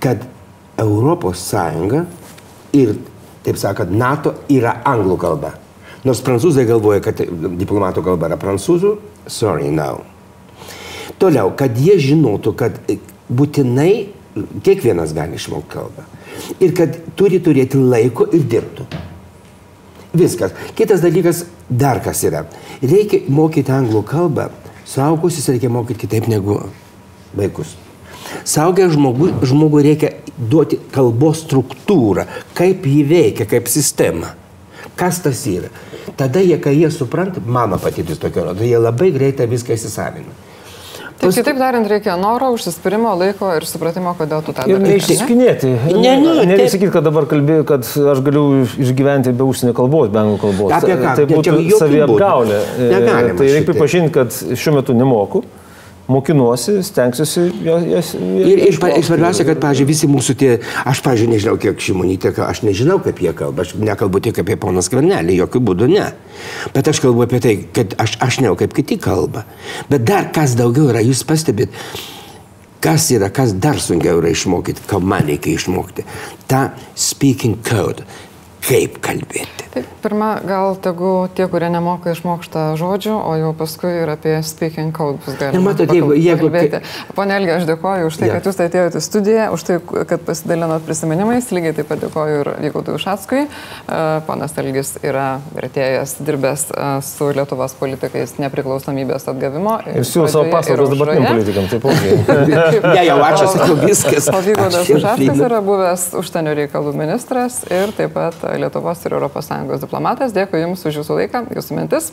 kad 0.02 0.26
Europos 0.82 1.42
Sąjunga 1.46 2.04
ir, 2.76 2.96
taip 3.46 3.60
sakant, 3.60 3.94
NATO 3.94 4.34
yra 4.52 4.80
anglų 4.86 5.16
kalba. 5.22 5.54
Nors 6.06 6.20
prancūzai 6.22 6.66
galvoja, 6.68 7.00
kad 7.02 7.18
diplomato 7.58 8.04
kalba 8.04 8.28
yra 8.30 8.38
prancūzų, 8.38 8.92
sorry, 9.26 9.72
now. 9.74 10.04
Toliau, 11.18 11.50
kad 11.56 11.78
jie 11.80 11.96
žinotų, 12.02 12.52
kad 12.60 12.76
būtinai 13.30 13.92
kiekvienas 14.64 15.14
gali 15.16 15.38
išmokti 15.40 15.72
kalbą. 15.72 16.04
Ir 16.60 16.74
kad 16.76 16.98
turi 17.16 17.40
turėti 17.40 17.80
laiko 17.80 18.26
ir 18.36 18.44
dirbtų. 18.50 18.86
Viskas. 20.16 20.52
Kitas 20.76 21.02
dalykas, 21.04 21.44
dar 21.68 22.00
kas 22.04 22.22
yra. 22.24 22.44
Reikia 22.82 23.24
mokyti 23.32 23.72
anglų 23.72 24.02
kalbą. 24.08 24.50
Suaugusius 24.86 25.48
reikia 25.50 25.70
mokyti 25.72 26.06
kitaip 26.06 26.28
negu 26.30 26.60
vaikus. 27.36 27.74
Saugę 28.46 28.88
žmogų, 28.90 29.32
žmogui 29.46 29.82
reikia 29.86 30.12
duoti 30.36 30.78
kalbos 30.92 31.42
struktūrą, 31.44 32.26
kaip 32.56 32.86
jį 32.86 33.02
veikia, 33.08 33.46
kaip 33.50 33.68
sistema. 33.70 34.34
Kas 34.96 35.20
tas 35.24 35.42
yra? 35.50 35.70
Tada 36.16 36.40
jie, 36.40 36.56
kai 36.62 36.76
jie 36.78 36.90
supranta, 36.94 37.42
mano 37.44 37.78
patirtis 37.82 38.20
tokia 38.22 38.46
rodo, 38.46 38.64
jie 38.64 38.78
labai 38.80 39.10
greitai 39.12 39.48
viską 39.50 39.74
įsisavina. 39.76 40.32
Taip, 41.16 41.32
kitaip 41.32 41.56
tariant, 41.56 41.86
reikia 41.88 42.14
noro, 42.20 42.50
užsispyrimo, 42.52 43.14
laiko 43.16 43.48
ir 43.56 43.64
supratimo, 43.68 44.12
kodėl 44.18 44.42
tu 44.44 44.52
tą 44.52 44.66
darai. 44.66 44.76
Ir 44.76 44.82
neišsiskinėti. 44.84 45.70
Ne, 45.96 46.12
nu, 46.20 46.34
Nereikia 46.42 46.74
sakyti, 46.74 46.92
kad 46.92 47.06
dabar 47.08 47.28
kalbėjau, 47.30 47.64
kad 47.70 47.88
aš 48.12 48.20
galiu 48.26 48.44
išgyventi 48.84 49.32
be 49.36 49.46
užsienio 49.48 49.72
kalbos, 49.76 50.10
be 50.12 50.20
anglų 50.20 50.40
kalbos. 50.44 50.74
Apie 50.76 50.98
ką? 51.00 51.14
Tai 51.16 51.28
būtų 51.32 51.56
saviapgaulė. 51.80 52.58
E, 52.76 52.90
tai 53.08 53.48
reikia 53.48 53.68
pripažinti, 53.70 54.12
kad 54.18 54.36
šiuo 54.36 54.76
metu 54.76 54.96
nemoku. 54.96 55.46
Mokinuosi, 56.08 56.82
stengsiuosi 56.86 57.46
jas. 57.64 57.84
jas 57.90 58.12
Ir, 58.14 58.62
ir, 58.68 58.74
ir 58.76 59.04
svarbiausia, 59.06 59.46
kad, 59.48 59.60
pavyzdžiui, 59.62 59.88
visi 59.88 60.10
mūsų 60.10 60.36
tie, 60.38 60.50
aš, 60.86 61.02
pavyzdžiui, 61.06 61.30
nežinau, 61.34 61.56
kiek 61.60 61.80
šimonytė, 61.82 62.32
aš 62.46 62.62
nežinau, 62.66 62.98
kaip 63.04 63.22
jie 63.22 63.32
kalba, 63.36 63.66
aš 63.66 63.74
nekalbu 63.80 64.22
tik 64.24 64.42
apie 64.42 64.58
poną 64.60 64.84
skvernelį, 64.86 65.40
jokių 65.42 65.62
būdų 65.70 65.90
ne. 65.92 66.10
Bet 66.76 66.92
aš 66.92 67.02
kalbu 67.04 67.26
apie 67.26 67.42
tai, 67.42 67.56
kad 67.76 67.96
aš, 68.02 68.18
aš 68.22 68.40
nežinau, 68.42 68.58
kaip 68.60 68.76
kiti 68.76 69.00
kalba. 69.02 69.46
Bet 69.90 70.06
dar 70.06 70.30
kas 70.34 70.54
daugiau 70.58 70.90
yra, 70.92 71.02
jūs 71.04 71.24
pastebit, 71.26 71.74
kas 72.84 73.08
yra, 73.14 73.32
kas 73.34 73.56
dar 73.58 73.80
sunkiau 73.82 74.20
yra 74.20 74.30
išmokyti, 74.30 74.86
ką 74.86 75.02
man 75.02 75.26
reikia 75.26 75.56
išmokti. 75.58 76.06
Ta 76.46 76.68
speaking 76.94 77.58
code 77.66 78.06
kaip 78.66 78.98
kalbėti. 79.04 79.66
Taip, 79.76 79.88
pirmą, 80.02 80.30
gal 80.48 80.74
tegu 80.82 81.10
tie, 81.36 81.44
kurie 81.52 81.68
nemoka 81.70 82.14
išmoksta 82.14 82.70
žodžių, 82.80 83.12
o 83.14 83.32
jau 83.36 83.50
paskui 83.56 83.90
ir 84.02 84.10
apie 84.10 84.38
speaking 84.46 84.94
code 84.96 85.20
bus 85.22 85.36
galima. 85.36 85.58
Ir 85.58 85.64
matot, 85.66 85.92
jeigu... 85.92 86.14
jeigu 86.16 86.50
Pone 87.16 87.36
Elgė, 87.36 87.52
aš 87.58 87.66
dėkoju 87.68 88.08
už 88.08 88.18
tai, 88.18 88.30
ja. 88.30 88.38
kad 88.38 88.48
jūs 88.48 88.60
atėjote 88.64 89.02
į 89.02 89.04
studiją, 89.04 89.48
už 89.54 89.64
tai, 89.68 89.76
kad 90.08 90.24
pasidalinot 90.26 90.86
prisiminimais, 90.86 91.50
lygiai 91.52 91.76
taip 91.76 91.90
pat 91.90 92.00
dėkoju 92.02 92.38
ir 92.40 92.50
Vygautui 92.64 92.94
Ušatskui. 92.96 93.42
E, 93.44 94.00
ponas 94.26 94.56
Elgis 94.62 94.94
yra 95.04 95.26
vertėjas, 95.52 96.16
dirbęs 96.24 96.66
e, 96.72 96.88
su 97.06 97.30
Lietuvos 97.36 97.76
politikais 97.78 98.36
nepriklausomybės 98.40 99.28
atgavimo. 99.32 99.76
Ir 99.92 100.08
siūlo 100.08 100.30
savo 100.32 100.48
paslaugas 100.54 100.94
dabartiniam 100.94 101.36
politikam, 101.36 101.68
taip 101.70 101.84
pat. 101.84 101.94
Ne, 102.96 103.02
jau 103.04 103.18
ačiū, 103.22 103.46
sakau, 103.52 103.76
viskas. 103.84 104.30
O 104.32 104.40
Vygaudas 104.44 104.88
Ušatskas 104.96 105.44
yra 105.50 105.60
buvęs 105.64 106.08
užsienio 106.16 106.56
reikalų 106.56 106.96
ministras 106.96 107.60
ir 107.68 107.92
taip 107.96 108.14
pat 108.16 108.40
Lietuvos 108.62 109.04
ir 109.06 109.16
ES 109.18 109.84
diplomatas. 109.84 110.34
Dėkui 110.36 110.64
Jums 110.64 110.84
už 110.88 111.02
Jūsų 111.02 111.20
laiką, 111.22 111.46
Jūsų 111.56 111.78
mintis. 111.78 112.12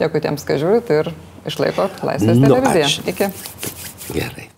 Dėkui 0.00 0.24
tiems, 0.24 0.46
kas 0.46 0.62
žiūrit 0.62 0.90
ir 0.94 1.12
išlaikot 1.46 2.02
Laisvės 2.02 2.40
nu, 2.40 2.48
televiziją. 2.48 2.90
Ačiū. 2.90 3.06
Iki. 3.14 3.30
Gerai. 4.14 4.53